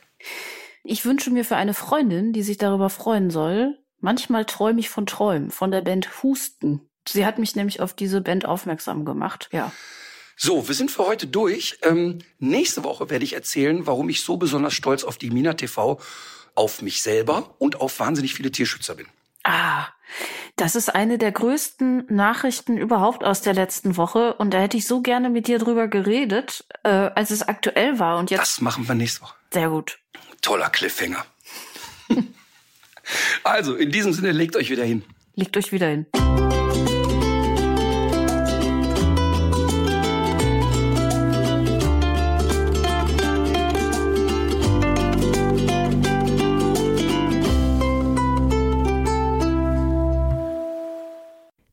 [0.83, 5.05] Ich wünsche mir für eine Freundin, die sich darüber freuen soll, manchmal träume ich von
[5.05, 6.81] Träumen, von der Band Husten.
[7.07, 9.71] Sie hat mich nämlich auf diese Band aufmerksam gemacht, ja.
[10.35, 11.77] So, wir sind für heute durch.
[11.83, 15.99] Ähm, nächste Woche werde ich erzählen, warum ich so besonders stolz auf die Mina TV,
[16.55, 19.07] auf mich selber und auf wahnsinnig viele Tierschützer bin.
[19.43, 19.87] Ah,
[20.55, 24.87] das ist eine der größten Nachrichten überhaupt aus der letzten Woche und da hätte ich
[24.87, 28.41] so gerne mit dir drüber geredet, äh, als es aktuell war und jetzt.
[28.41, 29.35] Das machen wir nächste Woche.
[29.51, 29.99] Sehr gut.
[30.41, 31.25] Toller Cliffhanger.
[33.43, 35.03] also, in diesem Sinne, legt euch wieder hin.
[35.35, 36.05] Legt euch wieder hin.